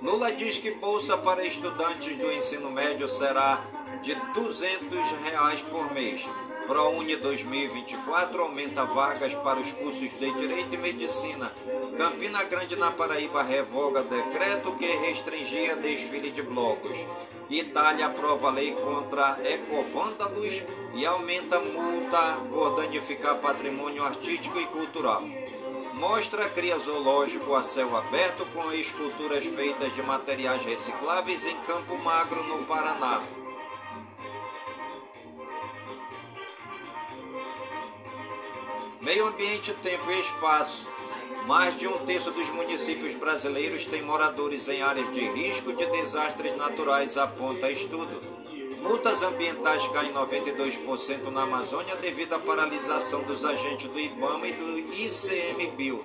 Lula 0.00 0.32
diz 0.32 0.58
que 0.58 0.70
bolsa 0.70 1.18
para 1.18 1.44
estudantes 1.44 2.16
do 2.16 2.32
ensino 2.32 2.70
médio 2.70 3.06
será 3.06 3.62
de 4.02 4.14
200 4.14 4.98
reais 5.24 5.62
por 5.62 5.92
mês. 5.92 6.26
ProUni 6.66 7.14
2024 7.16 8.42
aumenta 8.42 8.84
vagas 8.84 9.34
para 9.36 9.60
os 9.60 9.72
cursos 9.72 10.10
de 10.18 10.32
Direito 10.32 10.74
e 10.74 10.78
Medicina. 10.78 11.52
Campina 11.96 12.42
Grande, 12.44 12.74
na 12.76 12.90
Paraíba, 12.90 13.42
revoga 13.42 14.02
decreto 14.02 14.76
que 14.76 14.84
restringia 14.84 15.76
desfile 15.76 16.30
de 16.30 16.42
blocos. 16.42 16.98
Itália 17.48 18.06
aprova 18.06 18.50
lei 18.50 18.72
contra 18.72 19.38
ecovândalos 19.44 20.64
e 20.94 21.06
aumenta 21.06 21.60
multa 21.60 22.40
por 22.50 22.74
danificar 22.74 23.36
patrimônio 23.36 24.02
artístico 24.02 24.58
e 24.58 24.66
cultural. 24.66 25.22
Mostra 25.94 26.48
cria 26.48 26.76
zoológico 26.78 27.54
a 27.54 27.62
céu 27.62 27.96
aberto 27.96 28.44
com 28.52 28.72
esculturas 28.72 29.46
feitas 29.46 29.94
de 29.94 30.02
materiais 30.02 30.64
recicláveis 30.64 31.46
em 31.46 31.56
Campo 31.60 31.96
Magro, 31.98 32.42
no 32.44 32.64
Paraná. 32.64 33.35
Meio 39.06 39.28
ambiente, 39.28 39.72
tempo 39.74 40.10
e 40.10 40.20
espaço. 40.20 40.88
Mais 41.46 41.76
de 41.76 41.86
um 41.86 42.04
terço 42.04 42.32
dos 42.32 42.50
municípios 42.50 43.14
brasileiros 43.14 43.86
tem 43.86 44.02
moradores 44.02 44.68
em 44.68 44.82
áreas 44.82 45.12
de 45.12 45.20
risco 45.20 45.72
de 45.72 45.86
desastres 45.86 46.56
naturais, 46.56 47.16
aponta 47.16 47.70
estudo. 47.70 48.20
Multas 48.82 49.22
ambientais 49.22 49.86
caem 49.92 50.12
92% 50.12 51.30
na 51.30 51.42
Amazônia 51.42 51.94
devido 51.94 52.32
à 52.32 52.40
paralisação 52.40 53.22
dos 53.22 53.44
agentes 53.44 53.86
do 53.86 54.00
IBAMA 54.00 54.48
e 54.48 54.52
do 54.54 54.78
ICMBio. 54.92 56.04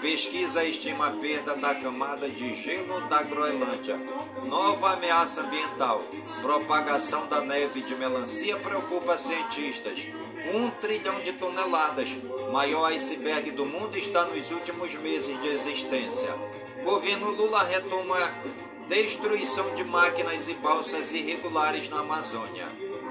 Pesquisa 0.00 0.62
estima 0.62 1.08
a 1.08 1.10
perda 1.10 1.56
da 1.56 1.74
camada 1.74 2.28
de 2.30 2.54
gelo 2.54 3.00
da 3.08 3.24
Groenlândia. 3.24 3.98
Nova 4.44 4.92
ameaça 4.92 5.40
ambiental. 5.40 6.04
Propagação 6.42 7.26
da 7.26 7.40
neve 7.40 7.80
de 7.82 7.96
melancia 7.96 8.56
preocupa 8.58 9.18
cientistas. 9.18 10.06
Um 10.54 10.70
trilhão 10.70 11.20
de 11.22 11.32
toneladas. 11.32 12.10
Maior 12.52 12.86
iceberg 12.92 13.50
do 13.50 13.66
mundo 13.66 13.96
está 13.98 14.24
nos 14.24 14.50
últimos 14.50 14.94
meses 14.94 15.40
de 15.40 15.48
existência. 15.48 16.34
Governo 16.84 17.30
Lula 17.30 17.62
retoma 17.64 18.16
destruição 18.88 19.74
de 19.74 19.82
máquinas 19.82 20.48
e 20.48 20.54
balsas 20.54 21.12
irregulares 21.12 21.88
na 21.88 22.00
Amazônia. 22.00 22.68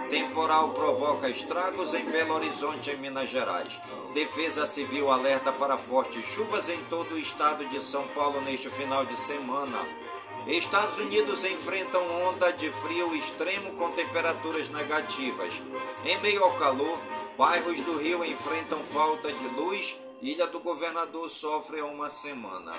Temporal 0.09 0.71
provoca 0.71 1.29
estragos 1.29 1.93
em 1.93 2.05
Belo 2.05 2.35
Horizonte, 2.35 2.91
em 2.91 2.97
Minas 2.97 3.29
Gerais. 3.29 3.79
Defesa 4.13 4.65
Civil 4.65 5.11
alerta 5.11 5.51
para 5.51 5.77
fortes 5.77 6.25
chuvas 6.25 6.69
em 6.69 6.79
todo 6.85 7.15
o 7.15 7.19
estado 7.19 7.65
de 7.65 7.83
São 7.83 8.07
Paulo 8.09 8.39
neste 8.41 8.69
final 8.69 9.05
de 9.05 9.17
semana. 9.17 9.85
Estados 10.47 10.99
Unidos 10.99 11.43
enfrentam 11.43 12.03
onda 12.29 12.53
de 12.53 12.71
frio 12.71 13.15
extremo 13.15 13.73
com 13.73 13.91
temperaturas 13.91 14.69
negativas. 14.69 15.61
Em 16.05 16.17
meio 16.19 16.43
ao 16.43 16.53
calor, 16.53 17.01
bairros 17.37 17.79
do 17.81 17.97
Rio 17.97 18.23
enfrentam 18.23 18.83
falta 18.83 19.31
de 19.31 19.47
luz. 19.49 19.97
Ilha 20.21 20.47
do 20.47 20.59
Governador 20.59 21.29
sofre 21.29 21.81
uma 21.81 22.09
semana. 22.09 22.73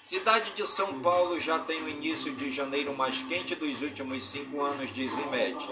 Cidade 0.00 0.52
de 0.52 0.66
São 0.66 1.00
Paulo 1.00 1.38
já 1.40 1.58
tem 1.58 1.82
o 1.82 1.88
início 1.88 2.32
de 2.34 2.50
janeiro 2.50 2.94
mais 2.94 3.22
quente 3.22 3.56
dos 3.56 3.82
últimos 3.82 4.24
cinco 4.24 4.62
anos, 4.62 4.94
diz 4.94 5.12
IMED. 5.18 5.68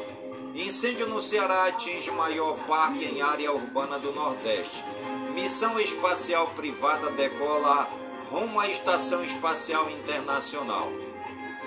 Incêndio 0.55 1.07
no 1.07 1.23
Ceará 1.23 1.67
atinge 1.67 2.11
maior 2.11 2.59
parque 2.67 3.05
em 3.05 3.23
área 3.23 3.53
urbana 3.53 3.99
do 3.99 4.13
Nordeste. 4.13 4.85
Missão 5.33 5.79
espacial 5.79 6.49
privada 6.55 7.11
decola 7.11 7.89
rumo 8.31 8.59
à 8.59 8.69
Estação 8.69 9.25
Espacial 9.25 9.89
Internacional. 9.91 10.91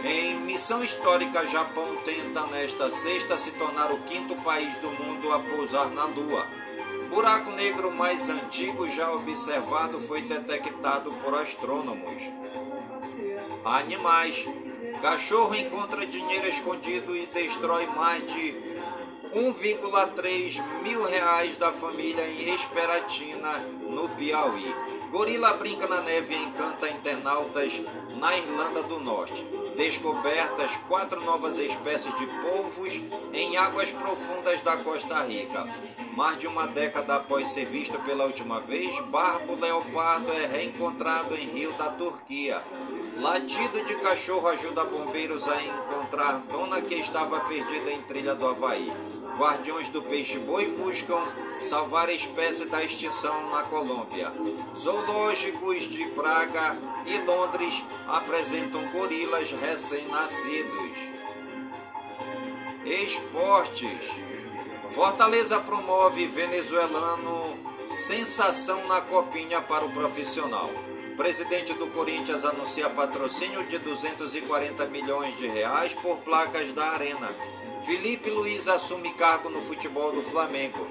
Em 0.09 0.39
missão 0.39 0.81
histórica, 0.81 1.45
Japão 1.47 1.97
tenta 2.05 2.45
nesta 2.47 2.89
sexta 2.89 3.35
se 3.35 3.51
tornar 3.51 3.91
o 3.91 4.03
quinto 4.03 4.37
país 4.37 4.77
do 4.77 4.89
mundo 4.89 5.33
a 5.33 5.39
pousar 5.39 5.89
na 5.89 6.05
Lua. 6.05 6.47
Buraco 7.09 7.51
negro 7.51 7.91
mais 7.91 8.29
antigo 8.29 8.89
já 8.89 9.11
observado 9.11 9.99
foi 9.99 10.21
detectado 10.21 11.11
por 11.21 11.35
astrônomos. 11.35 12.23
Animais. 13.65 14.45
Cachorro 15.01 15.53
encontra 15.55 16.05
dinheiro 16.05 16.47
escondido 16.47 17.13
e 17.13 17.25
destrói 17.25 17.85
mais 17.87 18.25
de 18.25 18.55
1,3 19.35 20.81
mil 20.83 21.03
reais 21.03 21.57
da 21.57 21.73
família 21.73 22.25
em 22.29 22.55
Esperatina, 22.55 23.59
no 23.81 24.07
Piauí. 24.09 24.73
Gorila 25.11 25.53
brinca 25.55 25.85
na 25.85 25.99
neve 25.99 26.33
e 26.33 26.43
encanta 26.43 26.89
internautas 26.89 27.81
na 28.17 28.37
Irlanda 28.37 28.83
do 28.83 28.99
Norte. 28.99 29.66
Descobertas 29.77 30.75
quatro 30.87 31.21
novas 31.21 31.59
espécies 31.59 32.13
de 32.15 32.25
polvos 32.25 32.99
em 33.31 33.57
águas 33.57 33.91
profundas 33.91 34.59
da 34.63 34.75
Costa 34.77 35.21
Rica. 35.21 35.65
Mais 36.15 36.39
de 36.39 36.47
uma 36.47 36.65
década 36.65 37.17
após 37.17 37.49
ser 37.49 37.65
visto 37.65 37.99
pela 37.99 38.25
última 38.25 38.59
vez, 38.59 38.99
barbo 39.01 39.53
leopardo 39.53 40.33
é 40.33 40.47
reencontrado 40.47 41.35
em 41.35 41.45
Rio 41.45 41.71
da 41.73 41.91
Turquia. 41.91 42.59
Latido 43.19 43.85
de 43.85 43.95
cachorro 43.97 44.47
ajuda 44.47 44.83
bombeiros 44.83 45.47
a 45.47 45.61
encontrar 45.61 46.39
dona 46.51 46.81
que 46.81 46.95
estava 46.95 47.39
perdida 47.41 47.91
em 47.91 48.01
trilha 48.01 48.33
do 48.33 48.47
Havaí. 48.47 48.91
Guardiões 49.37 49.89
do 49.89 50.01
peixe-boi 50.01 50.69
buscam 50.71 51.21
salvar 51.59 52.09
a 52.09 52.13
espécie 52.13 52.65
da 52.65 52.83
extinção 52.83 53.51
na 53.51 53.61
Colômbia. 53.61 54.33
Zoológicos 54.75 55.83
de 55.83 56.03
Praga 56.07 56.75
e 57.07 57.17
Londres 57.19 57.83
apresentam 58.07 58.87
gorilas 58.89 59.51
recém-nascidos. 59.51 60.97
Esportes. 62.85 64.11
Fortaleza 64.89 65.59
promove 65.61 66.27
venezuelano 66.27 67.65
sensação 67.87 68.85
na 68.87 69.01
copinha 69.01 69.61
para 69.61 69.85
o 69.85 69.91
profissional. 69.91 70.69
Presidente 71.15 71.73
do 71.73 71.87
Corinthians 71.87 72.45
anuncia 72.45 72.89
patrocínio 72.89 73.65
de 73.65 73.79
240 73.79 74.85
milhões 74.87 75.37
de 75.37 75.47
reais 75.47 75.93
por 75.93 76.17
placas 76.17 76.71
da 76.73 76.91
Arena. 76.91 77.33
Felipe 77.83 78.29
Luiz 78.29 78.67
assume 78.67 79.13
cargo 79.13 79.49
no 79.49 79.61
futebol 79.61 80.11
do 80.11 80.21
Flamengo. 80.21 80.87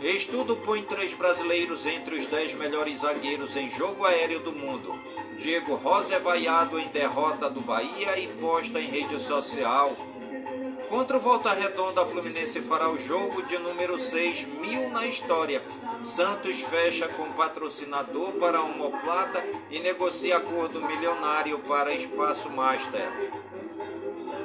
Estudo 0.00 0.56
põe 0.56 0.82
três 0.82 1.12
brasileiros 1.12 1.86
entre 1.86 2.16
os 2.16 2.26
dez 2.26 2.54
melhores 2.54 3.00
zagueiros 3.00 3.54
em 3.56 3.70
jogo 3.70 4.04
aéreo 4.04 4.40
do 4.40 4.52
mundo. 4.52 4.98
Diego 5.40 5.74
Rosa 5.76 6.16
é 6.16 6.18
vaiado 6.18 6.78
em 6.78 6.86
derrota 6.88 7.48
do 7.48 7.62
Bahia 7.62 8.18
e 8.18 8.26
posta 8.38 8.78
em 8.78 8.90
rede 8.90 9.18
social. 9.18 9.96
Contra 10.90 11.16
o 11.16 11.20
Volta 11.20 11.54
Redonda, 11.54 12.02
a 12.02 12.06
Fluminense 12.06 12.60
fará 12.60 12.90
o 12.90 12.98
jogo 12.98 13.42
de 13.44 13.56
número 13.56 13.98
6 13.98 14.44
mil 14.60 14.90
na 14.90 15.06
história. 15.06 15.62
Santos 16.02 16.60
fecha 16.60 17.08
com 17.08 17.32
patrocinador 17.32 18.34
para 18.34 18.60
Homoplata 18.60 19.42
e 19.70 19.80
negocia 19.80 20.36
acordo 20.36 20.84
milionário 20.86 21.58
para 21.60 21.94
Espaço 21.94 22.50
Master. 22.50 23.10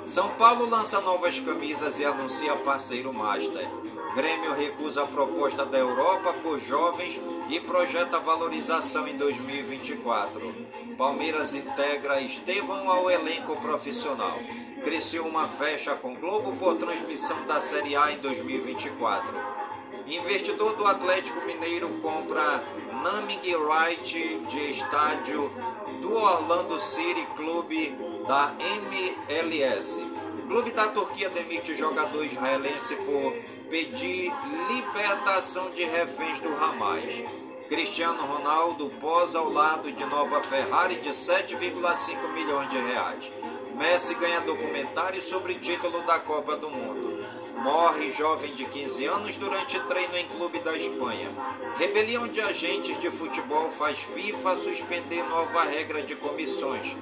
São 0.05 0.29
Paulo 0.35 0.65
lança 0.69 1.01
novas 1.01 1.37
camisas 1.41 1.99
e 1.99 2.05
anuncia 2.05 2.55
parceiro 2.55 3.11
Master. 3.11 3.67
Grêmio 4.15 4.53
recusa 4.53 5.03
a 5.03 5.07
proposta 5.07 5.65
da 5.65 5.77
Europa 5.77 6.31
por 6.41 6.57
jovens 6.57 7.19
e 7.49 7.59
projeta 7.59 8.17
valorização 8.21 9.05
em 9.09 9.17
2024. 9.17 10.84
Palmeiras 10.97 11.53
integra 11.53 12.21
Estevão 12.21 12.89
ao 12.89 13.11
elenco 13.11 13.57
profissional. 13.57 14.39
Criciúma 14.81 15.47
fecha 15.49 15.93
com 15.95 16.15
Globo 16.15 16.55
por 16.55 16.75
transmissão 16.75 17.45
da 17.45 17.59
Série 17.59 17.95
A 17.97 18.13
em 18.13 18.17
2024. 18.19 19.25
Investidor 20.07 20.75
do 20.77 20.85
Atlético 20.85 21.45
Mineiro 21.45 21.89
compra 22.01 22.63
naming 23.03 23.41
right 23.41 24.39
de 24.47 24.71
estádio 24.71 25.51
do 26.01 26.13
Orlando 26.13 26.79
City 26.79 27.27
Clube 27.35 27.93
da 28.25 28.55
MLS. 28.59 30.01
Clube 30.47 30.71
da 30.71 30.87
Turquia 30.87 31.29
demite 31.29 31.75
jogador 31.75 32.23
israelense 32.23 32.95
por 32.97 33.33
pedir 33.69 34.31
libertação 34.69 35.71
de 35.71 35.83
reféns 35.83 36.39
do 36.39 36.49
Hamas. 36.55 37.34
Cristiano 37.67 38.23
Ronaldo 38.27 38.89
posa 39.01 39.39
ao 39.39 39.49
lado 39.49 39.91
de 39.91 40.05
nova 40.05 40.39
Ferrari 40.43 40.97
de 40.97 41.09
7,5 41.09 42.31
milhões 42.31 42.69
de 42.69 42.77
reais. 42.77 43.31
Messi 43.73 44.13
ganha 44.15 44.41
documentário 44.41 45.19
sobre 45.19 45.55
título 45.55 46.01
da 46.03 46.19
Copa 46.19 46.55
do 46.57 46.69
Mundo. 46.69 47.25
Morre 47.57 48.11
jovem 48.11 48.53
de 48.53 48.65
15 48.65 49.05
anos 49.05 49.37
durante 49.37 49.79
treino 49.79 50.15
em 50.15 50.27
clube 50.27 50.59
da 50.59 50.77
Espanha. 50.77 51.27
Rebelião 51.75 52.27
de 52.27 52.39
agentes 52.39 52.99
de 52.99 53.09
futebol 53.09 53.71
faz 53.71 53.97
FIFA 53.97 54.57
suspender 54.57 55.23
nova 55.23 55.63
regra 55.63 56.03
de 56.03 56.15
comissões. 56.15 56.95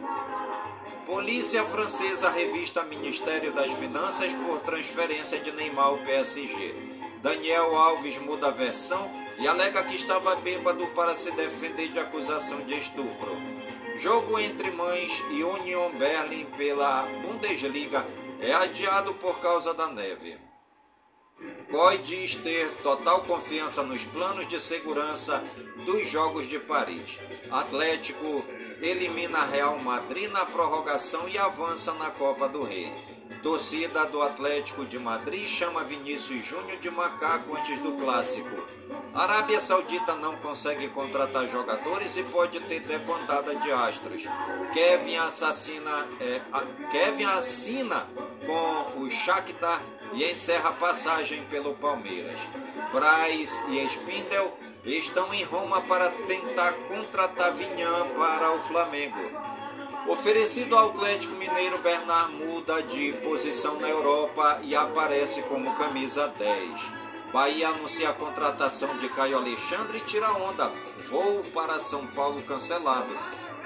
Polícia 1.06 1.66
francesa 1.66 2.30
revista 2.30 2.86
Ministério 2.86 3.52
das 3.52 3.72
Finanças 3.74 4.32
por 4.34 4.60
transferência 4.60 5.40
de 5.42 5.52
Neymar 5.52 5.88
ao 5.88 5.98
PSG. 5.98 6.74
Daniel 7.22 7.76
Alves 7.76 8.18
muda 8.20 8.48
a 8.48 8.52
versão 8.52 9.23
e 9.40 9.48
alega 9.48 9.84
que 9.84 9.96
estava 9.96 10.36
bêbado 10.38 10.88
para 10.90 11.16
se 11.16 11.32
defender 11.32 11.90
de 11.90 12.00
acusação 12.00 12.62
de 12.62 12.76
estupro. 12.76 13.38
Jogo 13.96 14.40
entre 14.40 14.72
Mães 14.72 15.24
e 15.32 15.44
Union 15.44 15.92
Berlin 15.92 16.46
pela 16.58 17.04
Bundesliga 17.22 18.06
é 18.40 18.54
adiado 18.54 19.14
por 19.16 19.40
causa 19.40 19.74
da 19.74 19.88
neve. 19.88 20.38
COI 21.70 21.98
diz 22.00 22.36
ter 22.36 22.70
total 22.84 23.22
confiança 23.22 23.84
nos 23.84 24.06
planos 24.06 24.48
de 24.48 24.60
segurança 24.60 25.44
dos 25.86 26.08
Jogos 26.08 26.48
de 26.48 26.60
Paris. 26.60 27.20
Atlético 27.52 28.46
elimina 28.82 29.46
Real 29.46 29.78
Madrid 29.80 30.30
na 30.32 30.46
prorrogação 30.46 31.28
e 31.28 31.38
avança 31.38 31.94
na 31.96 32.12
Copa 32.12 32.48
do 32.48 32.64
Rei. 32.64 32.92
Torcida 33.42 34.06
do 34.06 34.22
Atlético 34.22 34.86
de 34.86 34.98
Madrid 35.00 35.46
chama 35.48 35.84
Vinícius 35.84 36.46
Júnior 36.46 36.80
de 36.80 36.90
macaco 36.90 37.56
antes 37.56 37.78
do 37.80 37.94
clássico. 37.94 38.63
Arábia 39.14 39.62
Saudita 39.62 40.16
não 40.16 40.36
consegue 40.38 40.88
contratar 40.88 41.48
jogadores 41.48 42.18
e 42.18 42.24
pode 42.24 42.60
ter 42.62 42.80
debandada 42.80 43.56
de 43.56 43.72
astros. 43.72 44.24
Kevin 44.74 45.18
assassina, 45.18 46.08
é, 46.20 46.42
a, 46.52 46.62
Kevin 46.90 47.26
assina 47.26 48.08
com 48.44 49.02
o 49.02 49.12
Shakhtar 49.12 49.84
e 50.14 50.24
encerra 50.24 50.70
a 50.70 50.74
passagem 50.74 51.44
pelo 51.46 51.76
Palmeiras. 51.76 52.40
Braz 52.92 53.64
e 53.70 53.86
Spindel 53.86 54.58
estão 54.84 55.32
em 55.32 55.44
Roma 55.44 55.82
para 55.82 56.10
tentar 56.10 56.74
contratar 56.88 57.54
Vinham 57.54 58.10
para 58.18 58.52
o 58.54 58.64
Flamengo. 58.64 59.20
Oferecido 60.08 60.76
ao 60.76 60.90
Atlético 60.90 61.36
Mineiro, 61.36 61.78
Bernard 61.78 62.34
muda 62.34 62.82
de 62.82 63.14
posição 63.24 63.80
na 63.80 63.88
Europa 63.88 64.60
e 64.64 64.76
aparece 64.76 65.44
como 65.44 65.76
camisa 65.76 66.28
10. 66.30 67.03
Bahia 67.34 67.70
anuncia 67.70 68.10
a 68.10 68.14
contratação 68.14 68.96
de 69.00 69.10
Caio 69.10 69.38
Alexandre 69.38 69.98
e 69.98 70.02
tira 70.02 70.32
onda. 70.34 70.72
Voo 71.10 71.44
para 71.46 71.80
São 71.80 72.06
Paulo 72.06 72.44
cancelado. 72.44 73.18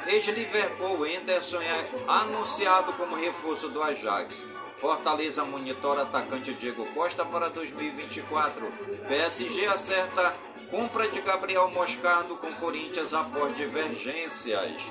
Ex-Liverpool 0.07 1.03
Anderson 1.03 1.59
é 1.61 1.85
anunciado 2.07 2.93
como 2.93 3.17
reforço 3.17 3.67
do 3.67 3.83
Ajax. 3.83 4.45
Fortaleza 4.77 5.43
monitora 5.43 6.03
atacante 6.03 6.53
Diego 6.53 6.85
Costa 6.93 7.25
para 7.25 7.49
2024. 7.49 8.71
PSG 9.05 9.65
acerta 9.65 10.33
compra 10.71 11.09
de 11.09 11.19
Gabriel 11.19 11.69
Moscardo 11.71 12.37
com 12.37 12.53
Corinthians 12.53 13.13
após 13.13 13.53
divergências. 13.57 14.81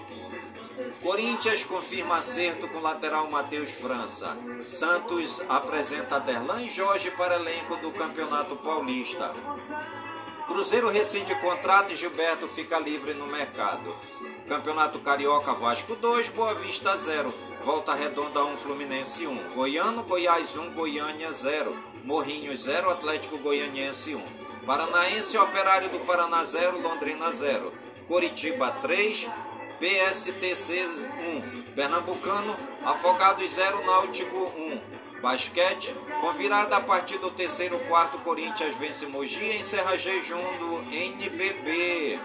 Corinthians 1.03 1.65
confirma 1.65 2.17
acerto 2.19 2.69
com 2.69 2.81
lateral 2.81 3.31
Matheus 3.31 3.71
França. 3.71 4.37
Santos 4.67 5.43
apresenta 5.49 6.21
Derlan 6.21 6.69
Jorge 6.69 7.11
para 7.13 7.37
elenco 7.37 7.77
do 7.77 7.93
Campeonato 7.93 8.57
Paulista. 8.57 9.35
Cruzeiro 10.47 10.91
rescinde 10.91 11.35
contrato 11.37 11.93
e 11.93 11.97
Gilberto 11.97 12.47
fica 12.47 12.79
livre 12.79 13.15
no 13.15 13.27
mercado. 13.27 13.97
Campeonato 14.49 15.01
Carioca 15.01 15.55
Vasco 15.55 15.97
2, 15.97 16.29
Boa 16.31 16.55
Vista 16.55 16.97
0. 16.97 17.35
Volta 17.65 17.95
Redonda 17.95 18.45
1, 18.45 18.57
Fluminense 18.59 19.27
1. 19.27 19.55
Goiano, 19.55 20.05
Goiás 20.05 20.57
1, 20.57 20.75
Goiânia 20.75 21.33
0. 21.33 21.77
Morrinhos 22.05 22.61
0, 22.61 22.91
Atlético 22.91 23.39
Goianiense 23.39 24.15
1. 24.15 24.23
Paranaense 24.67 25.39
Operário 25.39 25.89
do 25.89 26.01
Paraná 26.01 26.45
0, 26.45 26.81
Londrina 26.81 27.33
0. 27.33 27.73
Coritiba 28.07 28.71
3, 28.71 29.29
PSTC 29.79 31.09
1. 31.69 31.75
Pernambucano, 31.75 32.59
Afogados 32.85 33.51
0, 33.53 33.85
Náutico 33.85 34.53
1. 34.57 34.97
Basquete, 35.21 35.95
com 36.21 36.33
virada 36.35 36.77
a 36.77 36.81
partir 36.81 37.19
do 37.19 37.31
terceiro 37.31 37.79
quarto, 37.81 38.19
Corinthians 38.21 38.77
vence 38.77 39.07
Mogi 39.07 39.43
e 39.43 39.57
encerra 39.59 39.99
jejum 39.99 40.59
do 40.59 40.79
NBB. 40.93 42.21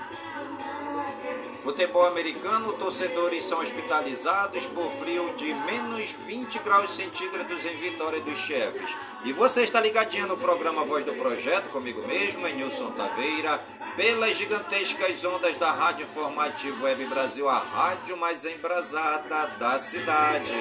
Futebol 1.61 2.07
americano, 2.07 2.73
torcedores 2.73 3.43
são 3.43 3.59
hospitalizados 3.59 4.65
por 4.67 4.89
frio 4.89 5.33
de 5.35 5.53
menos 5.53 6.11
20 6.25 6.59
graus 6.59 6.91
centígrados 6.91 7.65
em 7.65 7.77
Vitória 7.77 8.19
dos 8.21 8.39
Chefes. 8.39 8.95
E 9.23 9.31
você 9.31 9.61
está 9.61 9.79
ligadinho 9.79 10.27
no 10.27 10.37
programa 10.37 10.83
Voz 10.83 11.05
do 11.05 11.13
Projeto, 11.13 11.69
comigo 11.69 12.05
mesmo, 12.07 12.47
é 12.47 12.51
Nilson 12.51 12.91
Taveira, 12.91 13.63
pelas 14.01 14.35
gigantescas 14.35 15.23
ondas 15.23 15.55
da 15.57 15.71
Rádio 15.71 16.05
Informativo 16.05 16.85
Web 16.85 17.05
Brasil, 17.05 17.47
a 17.47 17.59
rádio 17.59 18.17
mais 18.17 18.43
embrasada 18.45 19.45
da 19.59 19.77
cidade. 19.77 20.51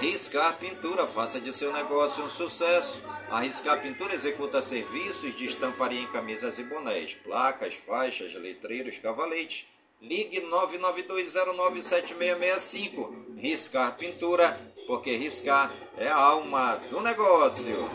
Riscar 0.00 0.58
Pintura, 0.58 1.06
faça 1.06 1.40
de 1.40 1.52
seu 1.52 1.72
negócio 1.72 2.24
um 2.24 2.28
sucesso. 2.28 3.00
A 3.30 3.38
Riscar 3.38 3.80
Pintura 3.80 4.12
executa 4.12 4.60
serviços 4.60 5.36
de 5.36 5.44
estamparia 5.44 6.02
em 6.02 6.08
camisas 6.08 6.58
e 6.58 6.64
bonés, 6.64 7.14
placas, 7.14 7.74
faixas, 7.74 8.34
letreiros, 8.34 8.98
cavaletes. 8.98 9.66
Ligue 10.00 10.40
992097665. 10.40 13.36
Riscar 13.36 13.96
Pintura, 13.96 14.60
porque 14.88 15.14
riscar 15.14 15.72
é 15.96 16.08
a 16.08 16.16
alma 16.16 16.80
do 16.90 17.00
negócio. 17.00 17.88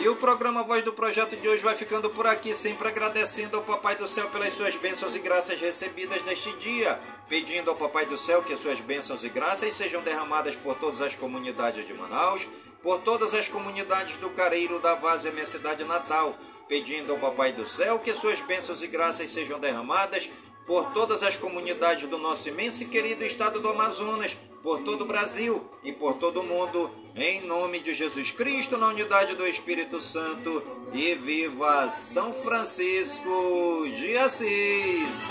E 0.00 0.08
o 0.08 0.16
programa 0.16 0.62
Voz 0.62 0.84
do 0.84 0.92
Projeto 0.92 1.36
de 1.36 1.48
hoje 1.48 1.62
vai 1.62 1.74
ficando 1.74 2.10
por 2.10 2.26
aqui, 2.26 2.54
sempre 2.54 2.88
agradecendo 2.88 3.56
ao 3.56 3.62
Papai 3.62 3.96
do 3.96 4.06
Céu 4.06 4.28
pelas 4.28 4.52
suas 4.52 4.76
bênçãos 4.76 5.16
e 5.16 5.18
graças 5.18 5.60
recebidas 5.60 6.22
neste 6.22 6.52
dia, 6.58 7.00
pedindo 7.28 7.70
ao 7.70 7.76
Papai 7.76 8.06
do 8.06 8.16
Céu 8.16 8.42
que 8.42 8.56
suas 8.56 8.80
bênçãos 8.80 9.24
e 9.24 9.28
graças 9.28 9.74
sejam 9.74 10.02
derramadas 10.02 10.54
por 10.54 10.76
todas 10.76 11.02
as 11.02 11.16
comunidades 11.16 11.86
de 11.86 11.94
Manaus, 11.94 12.46
por 12.82 13.00
todas 13.00 13.34
as 13.34 13.48
comunidades 13.48 14.16
do 14.18 14.30
Careiro 14.30 14.78
da 14.78 14.94
Várzea, 14.94 15.32
minha 15.32 15.46
cidade 15.46 15.82
natal, 15.84 16.36
pedindo 16.68 17.12
ao 17.12 17.18
Papai 17.18 17.52
do 17.52 17.66
Céu 17.66 17.98
que 17.98 18.12
suas 18.12 18.40
bênçãos 18.40 18.82
e 18.82 18.86
graças 18.86 19.30
sejam 19.30 19.58
derramadas 19.58 20.30
por 20.66 20.92
todas 20.92 21.22
as 21.22 21.36
comunidades 21.36 22.08
do 22.08 22.18
nosso 22.18 22.48
imenso 22.48 22.82
e 22.82 22.86
querido 22.86 23.24
estado 23.24 23.60
do 23.60 23.68
Amazonas, 23.68 24.36
por 24.62 24.80
todo 24.80 25.02
o 25.02 25.06
Brasil 25.06 25.62
e 25.84 25.92
por 25.92 26.14
todo 26.14 26.40
o 26.40 26.44
mundo, 26.44 26.90
em 27.14 27.40
nome 27.46 27.78
de 27.78 27.94
Jesus 27.94 28.32
Cristo, 28.32 28.76
na 28.76 28.88
unidade 28.88 29.36
do 29.36 29.46
Espírito 29.46 30.00
Santo, 30.00 30.60
e 30.92 31.14
viva 31.14 31.88
São 31.88 32.32
Francisco 32.32 33.86
de 33.96 34.16
Assis! 34.18 35.28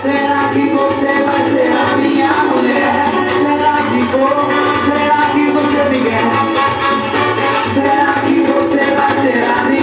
Será 0.00 0.50
que 0.54 0.70
você 0.70 1.22
vai 1.24 1.44
ser 1.44 1.72
a 1.72 1.96
minha 1.98 2.32
mulher? 2.44 3.04
Será 3.38 3.76
que 3.90 4.02
vou? 4.16 4.50
Será 4.86 5.30
que 5.34 5.50
você 5.50 5.88
me 5.90 6.00
quer? 6.08 6.70
Será 7.74 8.14
que 8.22 8.40
você 8.40 8.94
vai 8.94 9.16
ser 9.18 9.44
a 9.44 9.64
minha 9.64 9.79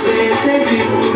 você 0.00 0.34
sempre 0.36 1.00